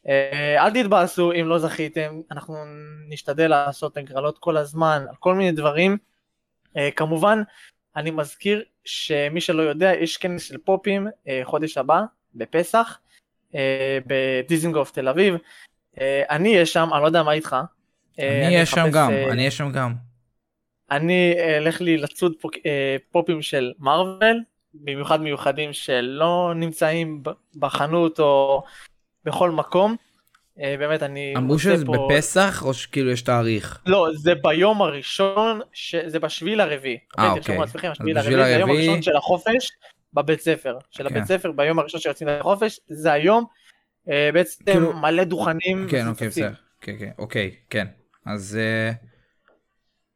אה, 0.07 0.65
אל 0.65 0.71
תתבאסו 0.71 1.31
אם 1.31 1.47
לא 1.47 1.59
זכיתם, 1.59 2.21
אנחנו 2.31 2.55
נשתדל 3.09 3.47
לעשות 3.47 3.97
הגרלות 3.97 4.37
כל 4.39 4.57
הזמן 4.57 5.05
על 5.09 5.15
כל 5.19 5.35
מיני 5.35 5.51
דברים. 5.51 5.97
אה, 6.77 6.89
כמובן, 6.95 7.41
אני 7.95 8.11
מזכיר 8.11 8.63
שמי 8.87 9.41
שלא 9.41 9.61
יודע, 9.61 9.91
יש 9.93 10.17
כנס 10.17 10.43
של 10.43 10.57
פופים 10.57 11.07
אה, 11.27 11.41
חודש 11.43 11.77
הבא, 11.77 12.01
בפסח, 12.35 12.99
אה, 13.55 13.97
בדיזינגוף 14.05 14.91
תל 14.91 15.07
אביב. 15.07 15.35
אה, 16.01 16.23
אני 16.29 16.53
אהיה 16.53 16.65
שם, 16.65 16.89
אני 16.93 17.01
לא 17.01 17.07
יודע 17.07 17.23
מה 17.23 17.31
איתך. 17.31 17.55
אני 18.19 18.45
אהיה 18.45 18.65
שם 18.65 18.85
גם, 18.91 19.11
אני 19.11 19.39
אהיה 19.39 19.51
שם 19.51 19.71
גם. 19.71 19.93
אני 20.91 21.33
אלך 21.57 21.81
לי 21.81 21.97
לצוד 21.97 22.33
פופים 23.11 23.41
של 23.41 23.73
מארוול, 23.79 24.43
במיוחד 24.73 25.21
מיוחדים 25.21 25.73
שלא 25.73 26.53
נמצאים 26.55 27.23
בחנות 27.55 28.19
או 28.19 28.63
בכל 29.25 29.51
מקום. 29.51 29.95
אה, 30.61 30.75
באמת 30.79 31.03
אני 31.03 31.33
אמרו 31.37 31.59
שזה 31.59 31.85
פה... 31.85 32.07
בפסח 32.09 32.63
או 32.65 32.73
שכאילו 32.73 33.11
יש 33.11 33.21
תאריך? 33.21 33.81
לא, 33.85 34.07
זה 34.15 34.35
ביום 34.35 34.81
הראשון, 34.81 35.59
ש... 35.73 35.95
זה 35.95 36.19
בשביעי 36.19 36.55
לרביעי. 36.55 36.97
אה, 37.19 37.23
אוקיי, 37.23 37.39
אוקיי. 37.39 37.41
תרשמו 37.41 37.61
לעצמכם, 37.61 37.91
בשביעי 37.91 38.13
לרביעי, 38.13 38.35
זה 38.35 38.55
היום 38.55 38.69
הראשון 38.69 39.01
של 39.01 39.15
החופש 39.15 39.71
בבית 40.13 40.41
ספר. 40.41 40.77
של 40.91 41.09
כן. 41.09 41.15
הבית 41.15 41.27
ספר 41.27 41.51
ביום 41.51 41.79
הראשון 41.79 41.99
שיוצאים 41.99 42.29
לחופש, 42.29 42.79
זה 42.87 43.11
היום. 43.13 43.45
אה, 44.09 44.29
בעצם 44.33 44.63
כאילו- 44.65 44.93
מלא 44.93 45.23
דוכנים. 45.23 45.87
כן, 45.89 46.07
אוקיי. 46.07 46.27
בסדר. 46.27 46.53
כן, 46.81 46.95
כן, 46.99 47.11
אוקיי, 47.17 47.55
כן. 47.69 47.87
אז 48.25 48.59
אה, 48.61 48.91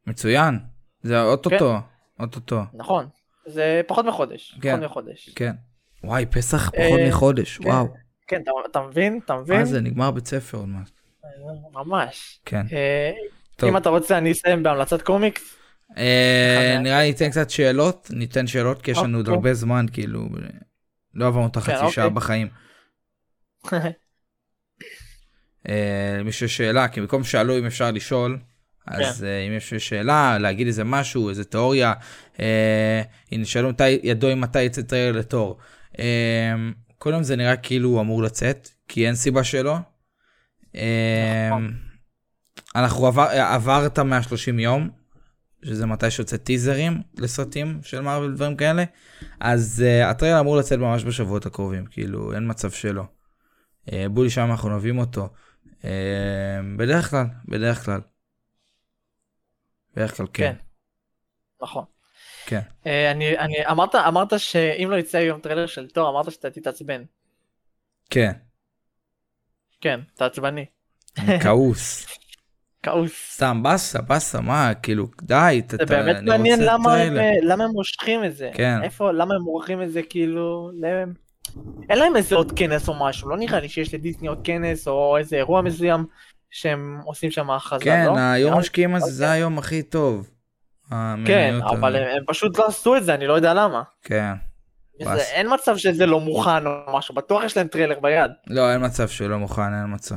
מצוין. 0.08 0.60
זה 1.04 1.22
אוטוטו, 1.22 1.76
אוטוטו. 2.20 2.62
נכון, 2.74 3.08
זה 3.46 3.82
פחות 3.88 4.06
מחודש. 4.06 4.58
כן. 4.62 4.78
פחות 4.78 4.90
מחודש. 4.90 5.30
כן. 5.36 5.52
וואי, 6.04 6.26
פסח 6.26 6.70
פחות 6.70 7.00
מחודש, 7.08 7.58
כן. 7.58 7.70
וואו. 7.70 7.88
כן, 8.32 8.42
אתה- 8.72 8.82
מבין? 8.82 9.20
אתה 9.26 9.36
מבין? 9.36 9.60
מה 9.60 9.66
זה, 9.66 9.82
נגמר 9.82 10.12
בית 10.12 10.28
ספר 10.28 10.58
עוד 10.58 10.68
מעט. 10.68 10.92
ממש. 11.74 12.40
כן. 12.46 12.66
אה. 12.74 13.12
אם 13.70 13.78
אתה 13.78 13.90
רוצה 13.90 14.18
אני 14.18 14.32
אסיים 14.32 14.64
בהמלצת 14.64 15.02
קומיקס. 15.02 15.56
אה, 15.98 16.78
נראה 16.80 17.00
לי 17.02 17.08
ניתן 17.08 17.30
קצת 17.30 17.50
שאלות, 17.50 18.08
ניתן 18.14 18.48
שאלות 18.48 18.82
כי 18.82 18.92
יש 18.92 18.98
לנו 18.98 19.18
עוד 19.18 19.28
אוקיי. 19.28 19.36
הרבה 19.38 19.54
זמן, 19.54 19.86
כאילו, 19.94 20.30
לא 21.14 21.28
עברנו 21.28 21.48
את 21.48 21.58
החצי 21.58 21.76
אוקיי. 21.76 21.92
שעה 21.92 22.10
בחיים. 22.10 22.48
אה, 25.70 26.16
למי 26.20 26.32
שיש 26.32 26.58
שאלה, 26.58 26.88
כי 26.88 27.02
במקום 27.02 27.24
שאלו 27.24 27.58
אם 27.58 27.66
אפשר 27.66 27.92
לשאול, 27.92 28.40
אז 28.88 29.20
כן. 29.22 29.26
אה, 29.28 29.40
אם 29.48 29.54
יש 29.54 29.74
שאלה, 29.74 30.38
להגיד 30.40 30.68
איזה 30.68 30.84
משהו, 30.84 31.30
איזה 31.30 31.44
תיאוריה, 31.44 31.94
אה, 32.40 33.02
הנה 33.32 33.46
שאלו 33.46 33.70
ידוע 34.04 34.34
אם 34.34 34.42
מתי 34.42 34.62
יצא 34.62 34.82
טריילר 34.82 35.20
לתור. 35.20 35.58
אה, 37.02 37.04
קודם 37.04 37.24
זה 37.24 37.36
נראה 37.36 37.58
כאילו 37.58 37.90
הוא 37.90 38.02
אמור 38.02 38.24
לצאת, 38.24 38.70
כי 38.88 39.08
אין 39.08 39.16
סיבה 39.16 39.44
שלא. 39.44 39.76
אה, 40.76 41.48
נכון. 41.50 41.74
אנחנו 42.76 43.08
עבר, 43.08 43.28
עבר 43.30 43.86
את 43.86 43.98
ה-130 43.98 44.60
יום, 44.60 44.90
שזה 45.66 45.86
מתי 45.86 46.12
שיוצא 46.12 46.38
טיזרים 46.38 47.02
לסרטים 47.18 47.80
של 47.84 48.02
מארוול 48.02 48.32
ודברים 48.32 48.56
כאלה, 48.56 48.84
אז 49.40 49.84
אה, 49.86 50.06
הטריילר 50.06 50.40
אמור 50.40 50.58
לצאת 50.58 50.80
ממש 50.80 51.04
בשבועות 51.04 51.46
הקרובים, 51.46 51.86
כאילו 51.86 52.34
אין 52.34 52.50
מצב 52.50 52.72
שלא. 52.72 53.04
אה, 53.90 53.92
בולי 54.12 54.30
שם 54.30 54.52
אנחנו 54.52 54.72
אוהבים 54.72 54.98
אותו. 54.98 55.30
Uh, 55.82 55.86
בדרך 56.78 57.10
כלל, 57.10 57.26
בדרך 57.48 57.86
כלל. 57.86 58.02
בדרך 59.96 60.18
כלל 60.18 60.28
כן. 60.34 60.54
כן. 60.54 60.56
נכון. 61.62 61.86
כן. 62.52 62.62
אה, 62.88 63.12
אני, 63.12 63.38
אני, 63.38 63.54
אמרת, 63.72 63.96
אמרת 63.96 64.40
שאם 64.40 64.88
לא 64.92 64.96
יצא 64.96 65.18
היום 65.18 65.40
טריילר 65.40 65.66
של 65.66 65.88
תור, 65.88 66.10
אמרת 66.10 66.32
שאתה 66.32 66.50
תתעצבן. 66.50 67.04
כן. 68.10 68.32
כן, 69.82 70.00
אתה 70.16 70.26
עצבני. 70.26 70.66
כעוס. 71.42 72.08
כעוס. 72.84 73.34
סתם 73.34 73.64
באסה, 73.64 74.02
באסה, 74.02 74.42
מה, 74.42 74.74
כאילו, 74.74 75.08
די, 75.22 75.62
אתה, 75.68 75.78
זה 75.78 75.86
באמת 75.86 76.16
אני 76.16 76.26
מעניין 76.26 76.60
למה 76.64 76.96
הם. 76.96 77.18
אה, 77.18 77.32
למה 77.42 77.64
הם 77.64 77.72
מושכים 77.72 78.26
את 78.26 78.36
זה. 78.36 78.50
כן. 78.54 78.84
איפה, 78.84 79.12
למה 79.12 79.36
הם 79.36 79.42
מורחים 79.42 79.82
את 79.82 79.92
זה 79.92 80.02
כאילו, 80.04 80.72
להם... 80.80 81.14
אין 81.90 82.00
להם 82.00 82.16
איזה 82.16 82.36
עוד 82.36 82.52
כנס 82.56 82.90
או 82.90 82.94
משהו, 83.00 83.30
לא 83.30 83.38
נראה 83.38 83.60
לי 83.60 83.70
שיש 83.70 83.94
לדיסני 83.94 84.28
עוד 84.28 84.42
כנס 84.44 84.88
או 84.88 85.18
איזה 85.18 85.36
אירוע 85.36 85.62
מסוים 85.62 86.06
שהם 86.50 87.00
עושים 87.06 87.32
שם 87.32 87.50
הכרזה, 87.50 87.86
כן, 87.86 88.06
לא? 88.06 88.18
היום 88.18 88.54
לי- 88.54 88.60
משקיעים 88.60 88.96
הזה, 88.96 89.06
אוקיי. 89.06 89.16
זה 89.18 89.32
היום 89.32 89.58
הכי 89.58 89.84
טוב. 89.84 90.30
כן, 91.26 91.56
אבל. 91.70 91.96
הם, 91.96 92.04
הם 92.18 92.24
פשוט 92.28 92.58
לא 92.58 92.68
עשו 92.68 92.98
את 92.98 93.04
זה, 93.04 93.14
אני 93.14 93.28
לא 93.28 93.34
יודע 93.34 93.54
למה. 93.54 93.84
כן. 94.04 94.34
זה, 95.00 95.06
באסה. 95.06 95.32
אין 95.32 95.48
מצב 95.54 95.78
שזה 95.78 96.06
לא 96.06 96.20
מוכן 96.20 96.68
או 96.68 96.72
משהו, 96.98 97.16
בטוח 97.16 97.44
יש 97.44 97.58
להם 97.58 97.68
טריילר 97.68 98.00
ביד. 98.00 98.32
לא, 98.48 98.72
אין 98.74 98.86
מצב 98.86 99.08
שלא 99.08 99.38
מוכן, 99.38 99.62
אין 99.62 99.94
מצב. 99.94 100.16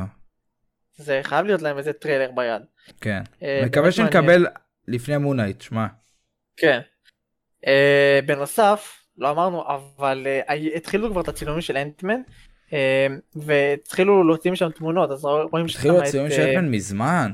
זה 0.97 1.21
חייב 1.23 1.47
להיות 1.47 1.63
להם 1.63 1.79
איזה 1.79 1.93
טריילר 1.93 2.31
ביד. 2.35 2.63
כן. 3.01 3.23
אה, 3.43 3.63
מקווה 3.67 3.93
שנקבל 3.93 4.47
לפני 4.89 5.19
מון 5.19 5.35
נייט, 5.35 5.61
שמע. 5.61 5.87
כן. 6.57 6.81
אה, 7.67 8.21
בנוסף, 8.27 9.05
לא 9.19 9.31
אמרנו, 9.31 9.65
אבל 9.69 10.27
אה, 10.27 10.55
התחילו 10.77 11.11
כבר 11.11 11.21
את 11.21 11.29
הצילומים 11.29 11.61
של 11.61 11.77
אנטמן, 11.77 12.21
אה, 12.73 13.07
והתחילו 13.35 14.25
להוציא 14.25 14.51
משם 14.53 14.71
תמונות, 14.71 15.11
אז 15.11 15.25
רואים 15.25 15.69
שם 15.69 15.79
התחילו 15.79 15.99
את, 15.99 16.07
הצילומים 16.07 16.31
אה, 16.31 16.37
של 16.37 16.43
אנטמן 16.43 16.71
מזמן. 16.71 17.33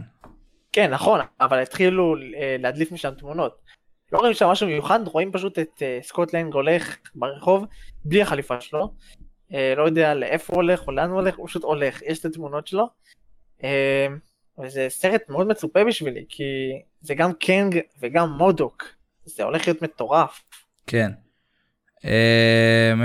כן, 0.72 0.90
נכון, 0.90 1.20
אבל 1.40 1.62
התחילו 1.62 2.16
אה, 2.36 2.56
להדליף 2.58 2.92
משם 2.92 3.14
תמונות. 3.14 3.58
לא 4.12 4.18
רואים 4.18 4.34
שם 4.34 4.46
משהו 4.46 4.66
מיוחד, 4.66 5.00
רואים 5.06 5.32
פשוט 5.32 5.58
את 5.58 5.82
אה, 5.82 5.98
סקוט 6.02 6.34
לנג 6.34 6.54
הולך 6.54 6.96
ברחוב, 7.14 7.64
בלי 8.04 8.22
החליפה 8.22 8.60
שלו, 8.60 8.94
אה, 9.54 9.74
לא 9.76 9.82
יודע 9.82 10.14
לאיפה 10.14 10.52
הוא 10.52 10.62
הולך 10.62 10.86
או 10.86 10.92
לאן 10.92 11.10
הוא 11.10 11.20
הולך, 11.20 11.36
הוא 11.36 11.48
פשוט 11.48 11.62
הולך, 11.62 12.02
יש 12.02 12.18
את 12.18 12.24
התמונות 12.24 12.66
שלו. 12.66 12.86
וזה 14.64 14.86
סרט 14.88 15.22
מאוד 15.28 15.46
מצופה 15.46 15.84
בשבילי, 15.84 16.24
כי 16.28 16.44
זה 17.00 17.14
גם 17.14 17.32
קנג 17.32 17.80
וגם 18.00 18.28
מודוק, 18.28 18.84
זה 19.24 19.44
הולך 19.44 19.66
להיות 19.66 19.82
מטורף. 19.82 20.42
כן. 20.86 21.10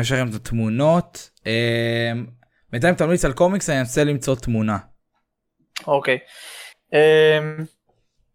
יש 0.01 0.11
לכם 0.11 0.29
את 0.29 0.33
התמונות. 0.33 1.29
בינתיים 2.71 2.95
תמליץ 2.95 3.25
על 3.25 3.33
קומיקס, 3.33 3.69
אני 3.69 3.79
אנסה 3.79 4.03
למצוא 4.03 4.35
תמונה. 4.35 4.77
אוקיי. 5.87 6.13
אמ, 6.15 6.19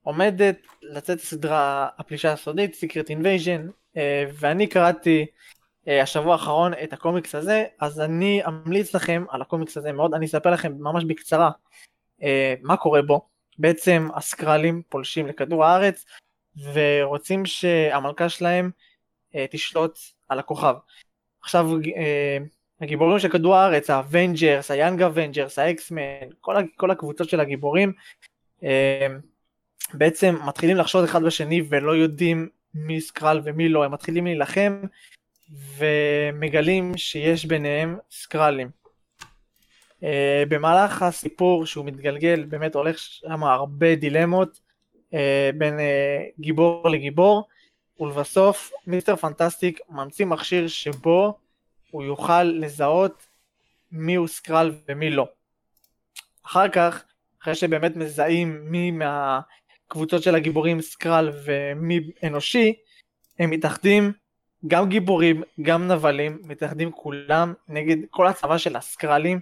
עומדת 0.03 0.57
לצאת 0.83 1.19
הסדרה 1.19 1.89
הפלישה 1.99 2.33
הסודית, 2.33 2.75
Secret 2.75 3.07
Invasion, 3.07 3.73
אה, 3.97 4.25
ואני 4.35 4.67
קראתי 4.67 5.27
אה, 5.89 6.03
השבוע 6.03 6.33
האחרון 6.33 6.73
את 6.83 6.93
הקומיקס 6.93 7.35
הזה, 7.35 7.65
אז 7.81 8.01
אני 8.01 8.43
אמליץ 8.47 8.95
לכם 8.95 9.25
על 9.29 9.43
הקומיקס 9.43 9.77
הזה 9.77 9.93
מאוד, 9.93 10.15
אני 10.15 10.27
אספר 10.27 10.51
לכם 10.51 10.73
ממש 10.79 11.05
בקצרה 11.05 11.51
אה, 12.23 12.55
מה 12.63 12.77
קורה 12.77 13.03
בו. 13.03 13.29
בעצם 13.59 14.09
הסקרלים 14.15 14.83
פולשים 14.89 15.27
לכדור 15.27 15.65
הארץ 15.65 16.05
ורוצים 16.73 17.47
שהמלכה 17.47 18.29
שלהם 18.29 18.71
תשלוט 19.51 19.99
על 20.29 20.39
הכוכב. 20.39 20.75
עכשיו 21.43 21.71
הגיבורים 22.81 23.19
של 23.19 23.29
כדור 23.29 23.57
הארץ, 23.57 23.91
האבנג'רס, 23.91 24.71
היאנג 24.71 25.03
אבנג'רס, 25.03 25.59
האקסמן, 25.59 26.01
כל, 26.41 26.57
כל 26.77 26.91
הקבוצות 26.91 27.29
של 27.29 27.41
הגיבורים, 27.41 27.93
בעצם 29.95 30.37
מתחילים 30.45 30.77
לחשוד 30.77 31.05
אחד 31.05 31.23
בשני 31.23 31.63
ולא 31.69 31.97
יודעים 31.97 32.49
מי 32.75 33.01
סקרל 33.01 33.41
ומי 33.45 33.69
לא, 33.69 33.85
הם 33.85 33.93
מתחילים 33.93 34.25
להילחם 34.25 34.81
ומגלים 35.77 36.97
שיש 36.97 37.45
ביניהם 37.45 37.99
סקרלים. 38.11 38.81
Uh, 40.01 40.03
במהלך 40.49 41.03
הסיפור 41.03 41.67
שהוא 41.67 41.85
מתגלגל 41.85 42.45
באמת 42.45 42.75
הולך 42.75 42.99
שם 42.99 43.45
הרבה 43.45 43.95
דילמות 43.95 44.61
uh, 45.11 45.15
בין 45.59 45.79
uh, 45.79 46.41
גיבור 46.41 46.89
לגיבור 46.89 47.49
ולבסוף 48.01 48.73
מיסטר 48.87 49.17
פנטסטיק 49.17 49.81
ממציא 49.91 50.27
מכשיר 50.27 50.69
שבו 50.69 51.39
הוא 51.91 52.05
יוכל 52.05 52.43
לזהות 52.43 53.27
מי 53.93 54.15
הוא 54.15 54.29
סקרל 54.29 54.73
ומי 54.89 55.11
לא. 55.11 55.29
אחר 56.47 56.69
כך, 56.69 57.05
אחרי 57.43 57.55
שבאמת 57.55 57.97
מזהים 57.97 58.61
מי 58.71 58.91
מהקבוצות 58.91 60.23
של 60.23 60.35
הגיבורים 60.35 60.81
סקרל 60.81 61.31
ומי 61.45 62.01
אנושי, 62.27 62.75
הם 63.39 63.51
מתאחדים, 63.51 64.13
גם 64.67 64.89
גיבורים, 64.89 65.43
גם 65.63 65.89
נבלים, 65.89 66.39
מתאחדים 66.45 66.93
כולם 66.93 67.55
נגד 67.69 67.97
כל 68.11 68.27
הצבא 68.27 68.59
של 68.59 68.77
הסקרלים, 68.77 69.41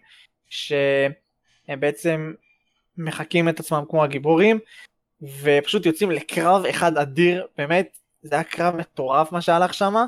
שהם 0.49 1.81
בעצם 1.81 2.33
מחקים 2.97 3.49
את 3.49 3.61
עצמם 3.61 3.85
כמו 3.89 4.05
הגיבורים, 4.05 4.59
ופשוט 5.43 5.87
יוצאים 5.87 6.11
לקרב 6.11 6.65
אחד 6.65 6.99
אדיר, 6.99 7.47
באמת, 7.57 7.99
זה 8.23 8.35
היה 8.35 8.45
קרב 8.45 8.77
מטורף 8.77 9.33
מה 9.33 9.41
שהלך 9.41 9.75
שמה. 9.75 10.05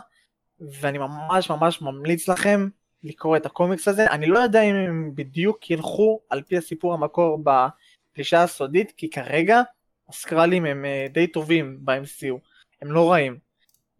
ואני 0.80 0.98
ממש 0.98 1.50
ממש 1.50 1.82
ממליץ 1.82 2.28
לכם 2.28 2.68
לקרוא 3.04 3.36
את 3.36 3.46
הקומיקס 3.46 3.88
הזה. 3.88 4.06
אני 4.10 4.26
לא 4.26 4.38
יודע 4.38 4.62
אם 4.62 4.74
הם 4.74 5.10
בדיוק 5.14 5.70
ילכו 5.70 6.20
על 6.30 6.42
פי 6.42 6.56
הסיפור 6.56 6.94
המקור 6.94 7.44
בפלישה 7.44 8.42
הסודית, 8.42 8.92
כי 8.96 9.10
כרגע 9.10 9.62
הסקרלים 10.08 10.64
הם 10.64 10.84
אה, 10.84 11.06
די 11.12 11.26
טובים 11.26 11.78
ב-MCU, 11.84 12.34
הם 12.82 12.92
לא 12.92 13.10
רעים. 13.10 13.38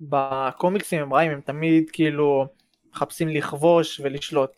בקומיקסים 0.00 1.02
הם 1.02 1.14
רעים, 1.14 1.30
הם 1.30 1.40
תמיד 1.40 1.90
כאילו 1.90 2.46
מחפשים 2.92 3.28
לכבוש 3.28 4.00
ולשלוט. 4.00 4.50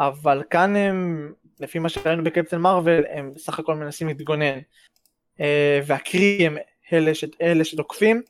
אבל 0.00 0.42
כאן 0.50 0.76
הם, 0.76 1.32
לפי 1.60 1.78
מה 1.78 1.88
שראינו 1.88 2.24
בקפטן 2.24 2.58
מרוויל, 2.58 3.04
הם 3.10 3.34
בסך 3.34 3.58
הכל 3.58 3.74
מנסים 3.74 4.08
להתגונן. 4.08 4.58
אה, 5.40 5.80
והקרי 5.86 6.46
הם 6.46 6.56
אלה, 6.92 7.14
ש... 7.14 7.24
אלה 7.42 7.64
שתוקפים, 7.64 8.22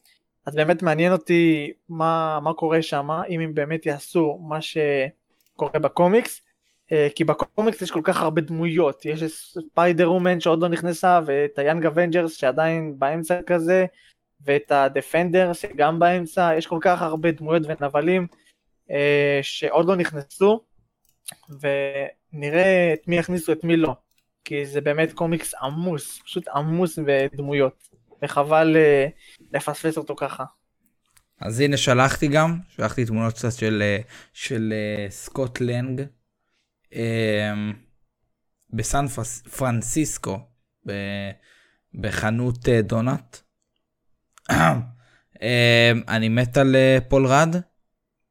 אז 0.46 0.54
באמת 0.54 0.82
מעניין 0.82 1.12
אותי 1.12 1.72
מה, 1.88 2.40
מה 2.42 2.52
קורה 2.52 2.82
שם, 2.82 3.08
אם 3.28 3.40
הם 3.40 3.54
באמת 3.54 3.86
יעשו 3.86 4.38
מה 4.48 4.62
שקורה 5.58 5.78
בקומיקס, 5.78 6.40
אה, 6.92 7.08
כי 7.14 7.24
בקומיקס 7.24 7.82
יש 7.82 7.90
כל 7.90 8.00
כך 8.04 8.22
הרבה 8.22 8.40
דמויות, 8.40 9.04
יש 9.04 9.24
ספיידר 9.24 10.06
וומן 10.06 10.40
שעוד 10.40 10.62
לא 10.62 10.68
נכנסה, 10.68 11.20
ואת 11.26 11.58
היאנג 11.58 11.86
אבנג'רס 11.86 12.36
שעדיין 12.36 12.98
באמצע 12.98 13.42
כזה, 13.42 13.86
ואת 14.40 14.72
הדפנדרס 14.72 15.52
שגם 15.52 15.98
באמצע, 15.98 16.50
יש 16.58 16.66
כל 16.66 16.78
כך 16.80 17.02
הרבה 17.02 17.30
דמויות 17.30 17.62
ונבלים 17.66 18.26
אה, 18.90 19.38
שעוד 19.42 19.86
לא 19.88 19.96
נכנסו, 19.96 20.60
ונראה 21.50 22.92
את 22.94 23.08
מי 23.08 23.16
יכניסו 23.16 23.52
את 23.52 23.64
מי 23.64 23.76
לא, 23.76 23.94
כי 24.44 24.66
זה 24.66 24.80
באמת 24.80 25.12
קומיקס 25.12 25.54
עמוס, 25.54 26.22
פשוט 26.24 26.48
עמוס 26.48 26.98
בדמויות. 27.06 27.88
וחבל 28.22 28.76
אה, 28.76 29.06
לפספס 29.52 29.98
אותו 29.98 30.16
ככה. 30.16 30.44
אז 31.40 31.61
הנה 31.61 31.77
שלחתי 31.77 32.29
גם, 32.29 32.59
שלחתי 32.68 33.05
תמונות 33.05 33.35
קצת 33.35 33.53
של, 33.53 33.83
אה, 33.83 33.98
של 34.33 34.72
אה, 34.77 35.11
סקוט 35.11 35.61
לנג 35.61 36.03
בסן 38.72 39.07
פרנסיסקו 39.57 40.40
בחנות 41.94 42.68
דונאט. 42.68 43.40
אני 46.09 46.29
מת 46.29 46.57
על 46.57 46.77
פול 47.09 47.27
רד 47.27 47.57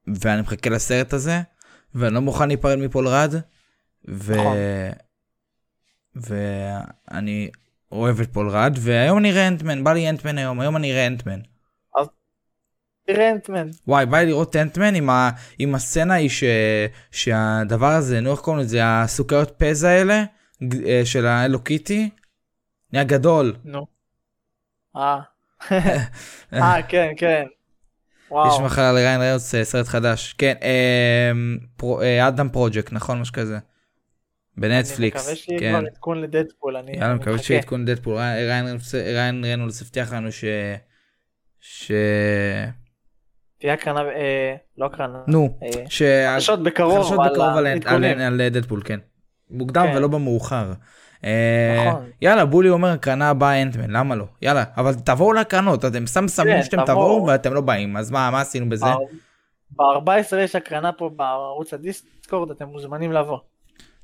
ואני 0.08 0.42
מחכה 0.42 0.70
לסרט 0.70 1.14
הזה 1.14 1.42
ואני 1.96 2.14
לא 2.14 2.22
מוכן 2.22 2.48
להיפרד 2.48 2.78
מפול 2.78 3.08
רד 3.08 3.34
ו... 4.10 4.34
נכון. 4.36 4.58
ואני 6.16 7.50
אוהב 7.92 8.22
את 8.22 8.34
פול 8.34 8.50
רד, 8.50 8.78
והיום 8.80 9.18
אני 9.18 9.32
אראה 9.32 9.48
אנטמן, 9.48 9.84
בא 9.84 9.94
לי 9.94 10.10
אנטמן 10.10 10.38
היום, 10.38 10.60
היום 10.60 10.76
אני 10.76 10.92
אראה 10.92 11.08
אנטמן. 11.08 11.40
אנטמן. 13.10 13.68
וואי, 13.88 14.06
בא 14.06 14.18
לי 14.18 14.26
לראות 14.26 14.56
אנטמן 14.56 14.96
עם, 14.96 15.10
ה... 15.10 15.30
עם 15.60 15.76
הסצנה 15.76 16.14
היא 16.14 16.30
ש... 16.30 16.44
שהדבר 17.12 17.92
הזה, 17.92 18.22
נו 18.22 18.32
איך 18.32 18.40
קוראים 18.40 18.62
לזה, 18.62 18.80
הסוכריות 18.84 19.54
פז 19.58 19.84
האלה, 19.84 20.24
אה, 20.86 21.02
של 21.06 21.26
האלו 21.26 21.64
קיטי, 21.64 22.10
נהיה 22.94 23.04
גדול. 23.04 23.56
נו. 23.66 23.88
אה. 24.96 25.20
אה, 26.54 26.84
כן, 26.88 27.14
כן. 27.18 27.46
וואו. 28.32 28.54
יש 28.54 28.60
מחר 28.60 28.82
של 28.82 28.96
ריאן 28.96 29.22
ריינולדס 29.22 29.56
סרט 29.64 29.88
חדש. 29.88 30.34
כן, 30.38 30.54
אה, 30.62 31.32
פרו, 31.78 32.02
אה, 32.02 32.28
אדם 32.28 32.50
פרוג'קט, 32.50 32.94
נכון? 32.94 33.22
משהו 33.22 33.34
כזה. 33.34 33.60
בנטפליקס, 34.58 35.28
אני 35.28 35.34
מקווה 35.34 35.36
שיהיה 35.36 35.60
כן. 35.60 35.80
כבר 35.80 35.88
עדכון 35.88 36.22
לדדפול, 36.22 36.78
אני 36.78 36.92
יאללה, 36.92 37.16
מקווה 37.16 37.38
שיהיה 37.38 37.60
עדכון 37.60 37.82
לדדפול, 37.82 38.18
ריאן 38.94 39.46
ריינולדס 39.46 39.82
הבטיח 39.82 40.14
לנו 40.14 40.32
ש... 40.32 40.46
ש... 41.60 41.92
תהיה 43.60 43.74
הקרנה, 43.74 44.02
אה, 44.02 44.56
לא 44.78 44.86
הקרנה, 44.86 45.20
נו, 45.28 45.58
אה, 45.64 45.84
ש... 45.90 46.02
חדשות 46.34 46.64
בקרוב, 46.64 47.04
חדשות 47.04 47.20
בקרוב 47.26 47.58
על, 47.58 47.68
על, 47.86 48.04
על 48.22 48.50
דדפול, 48.50 48.82
כן. 48.86 49.00
מוקדם 49.52 49.86
כן. 49.92 49.98
ולא 49.98 50.08
במאוחר. 50.08 50.74
אה, 51.24 51.86
נכון. 51.88 52.10
יאללה 52.22 52.46
בולי 52.46 52.70
אומר 52.70 52.90
הקרנה 52.90 53.30
הבאה 53.30 53.62
אנטמן 53.62 53.92
למה 53.92 54.16
לא 54.16 54.26
יאללה 54.42 54.64
אבל 54.78 54.94
תבואו 54.94 55.34
להקרנות 55.34 55.86
אתם 55.86 56.08
סתם 56.08 56.26
כן, 56.44 56.64
שאתם 56.64 56.86
תבואו 56.86 57.26
ואתם 57.26 57.54
לא 57.54 57.62
באים 57.62 57.98
אז 57.98 58.12
מה 58.12 58.32
מה 58.32 58.42
עשינו 58.42 58.70
בזה. 58.70 58.86
ב-14 59.72 60.36
יש 60.38 60.56
הקרנה 60.56 60.92
פה 60.92 61.10
בערוץ 61.16 61.74
הדיסקורד 61.74 62.52
אתם 62.52 62.66
מוזמנים 62.66 63.12
לבוא. 63.12 63.38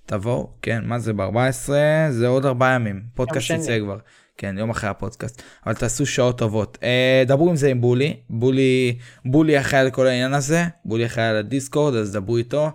תבואו, 0.05 0.49
כן, 0.61 0.83
מה 0.85 0.99
זה 0.99 1.13
ב-14? 1.13 1.69
זה 2.09 2.27
עוד 2.27 2.45
ארבעה 2.45 2.75
ימים, 2.75 3.01
פודקאסט 3.15 3.49
יצא 3.49 3.79
כבר. 3.79 3.97
כן, 4.37 4.57
יום 4.57 4.69
אחרי 4.69 4.89
הפודקאסט, 4.89 5.41
אבל 5.65 5.73
תעשו 5.73 6.05
שעות 6.05 6.37
טובות. 6.37 6.77
אה, 6.83 7.23
דברו 7.27 7.49
עם 7.49 7.55
זה 7.55 7.69
עם 7.69 7.81
בולי, 7.81 8.19
בולי, 8.29 8.99
בולי 9.25 9.59
אחראי 9.59 9.81
על 9.81 9.91
כל 9.91 10.07
העניין 10.07 10.33
הזה, 10.33 10.63
בולי 10.85 11.05
אחראי 11.05 11.25
על 11.25 11.35
הדיסקורד, 11.35 11.95
אז 11.95 12.11
דברו 12.11 12.37
איתו. 12.37 12.71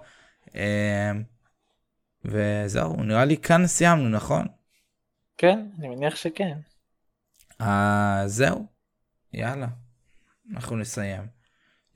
אה, 0.57 1.13
וזהו, 2.25 3.03
נראה 3.03 3.25
לי 3.25 3.37
כאן 3.37 3.67
סיימנו, 3.67 4.09
נכון? 4.09 4.47
כן, 5.39 5.59
אני 5.79 5.89
מניח 5.89 6.17
שכן. 6.17 6.59
אה, 7.61 8.23
זהו, 8.27 8.67
יאללה, 9.33 9.67
אנחנו 10.55 10.77
נסיים. 10.77 11.23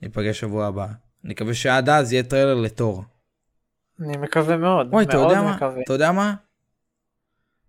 ניפגש 0.01 0.39
שבוע 0.39 0.67
הבא. 0.67 0.87
אני 1.23 1.33
מקווה 1.33 1.53
שעד 1.53 1.89
אז 1.89 2.13
יהיה 2.13 2.23
טריילר 2.23 2.55
לתור. 2.55 3.03
אני 3.99 4.17
מקווה 4.17 4.57
מאוד, 4.57 4.95
אתה 5.01 5.17
יודע 5.17 5.41
מה? 5.41 5.57
אתה 5.83 5.93
יודע 5.93 6.11
מה? 6.11 6.35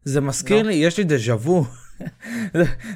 זה 0.02 0.20
מזכיר 0.20 0.62
לא. 0.62 0.68
לי, 0.68 0.74
יש 0.74 0.98
לי 0.98 1.04
דז'ה 1.04 1.34
וו. 1.34 1.64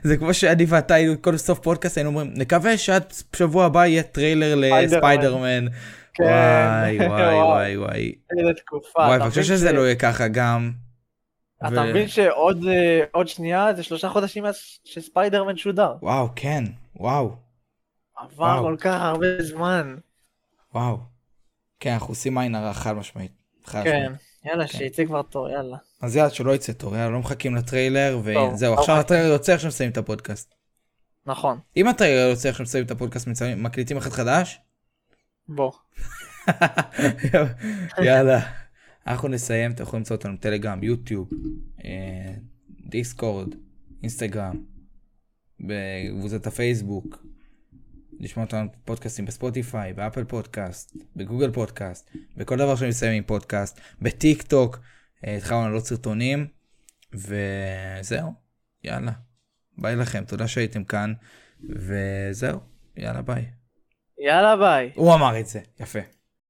זה 0.08 0.16
כמו 0.16 0.34
שאני 0.34 0.64
ואתה 0.68 0.94
היינו 0.94 1.22
כל 1.22 1.36
סוף 1.36 1.58
פודקאסט 1.58 1.96
היינו 1.96 2.10
אומרים 2.10 2.32
נקווה 2.34 2.78
שעד 2.78 3.12
שבוע 3.36 3.64
הבא 3.64 3.86
יהיה 3.86 4.02
טריילר 4.02 4.54
לספיידרמן. 4.56 5.66
כן. 6.14 6.24
וואי 6.24 6.98
וואי 7.08 7.34
וואי 7.34 7.76
וואי. 7.76 8.14
איזה 8.38 8.52
תקופה. 8.54 9.00
וואי, 9.00 9.16
אני 9.16 9.30
חושב 9.30 9.42
שזה 9.42 9.72
לא 9.72 9.80
יהיה 9.80 9.94
ככה 9.94 10.28
גם. 10.28 10.72
אתה 11.66 11.82
מבין 11.82 12.08
שעוד 12.08 12.64
אה, 13.14 13.26
שנייה 13.26 13.74
זה 13.74 13.82
שלושה 13.82 14.08
חודשים 14.08 14.44
שספיידרמן 14.84 15.56
שודר. 15.56 15.94
וואו 16.02 16.28
כן 16.36 16.64
וואו. 16.96 17.36
עבר 18.16 18.62
כל 18.62 18.76
כך 18.80 19.00
הרבה 19.00 19.42
זמן. 19.42 19.96
וואו. 20.74 20.98
כן, 21.80 21.92
אנחנו 21.92 22.08
עושים 22.08 22.38
עין 22.38 22.54
הרע 22.54 22.72
חד 22.72 22.92
משמעית. 22.92 23.32
כן, 23.72 24.12
יאללה, 24.44 24.68
כן. 24.68 24.78
שיצא 24.78 25.04
כבר 25.04 25.22
תור, 25.22 25.48
יאללה. 25.48 25.76
אז 26.00 26.16
יאללה, 26.16 26.30
שלא 26.30 26.54
יצא 26.54 26.72
תור, 26.72 26.96
יאללה, 26.96 27.10
לא 27.10 27.18
מחכים 27.18 27.54
לטריילר, 27.54 28.20
וזהו, 28.24 28.74
עכשיו 28.74 28.96
הטריילר 28.96 29.32
יוצא, 29.32 29.54
עכשיו 29.54 29.68
מסיימים 29.68 29.92
את 29.92 29.98
הפודקאסט. 29.98 30.54
נכון. 31.26 31.58
אם 31.76 31.88
הטריילר 31.88 32.30
יוצא, 32.30 32.48
עכשיו 32.48 32.64
מסיימים 32.64 32.86
את 32.86 32.90
הפודקאסט, 32.90 33.28
מקליטים 33.56 33.96
אחד 33.96 34.10
חדש? 34.10 34.60
בוא. 35.48 35.72
יאללה. 38.04 38.40
אנחנו 39.06 39.28
נסיים, 39.28 39.70
אתם 39.72 39.82
יכולים 39.82 40.00
למצוא 40.00 40.16
אותנו 40.16 40.36
טלגרם, 40.36 40.84
יוטיוב, 40.84 41.30
אה, 41.84 42.34
דיסקורד, 42.86 43.54
אינסטגרם, 44.02 44.62
בקבוצת 45.60 46.46
הפייסבוק, 46.46 47.26
לשמוע 48.20 48.46
אותנו 48.46 48.68
פודקאסטים 48.84 49.24
בספוטיפיי, 49.24 49.92
באפל 49.92 50.24
פודקאסט, 50.24 50.96
בגוגל 51.16 51.50
פודקאסט, 51.52 52.10
בכל 52.36 52.56
דבר 52.56 52.76
שמסיים 52.76 53.12
עם 53.12 53.22
פודקאסט, 53.22 53.80
בטיק 54.02 54.42
טוק, 54.42 54.78
התחלנו 55.22 55.62
לעלות 55.62 55.86
סרטונים, 55.86 56.46
וזהו, 57.14 58.32
יאללה. 58.84 59.12
ביי 59.78 59.96
לכם, 59.96 60.24
תודה 60.24 60.48
שהייתם 60.48 60.84
כאן, 60.84 61.12
וזהו, 61.70 62.60
יאללה 62.96 63.22
ביי. 63.22 63.46
יאללה 64.18 64.56
ביי. 64.56 64.92
הוא 64.94 65.14
אמר 65.14 65.40
את 65.40 65.46
זה, 65.46 65.60
יפה. 65.80 66.17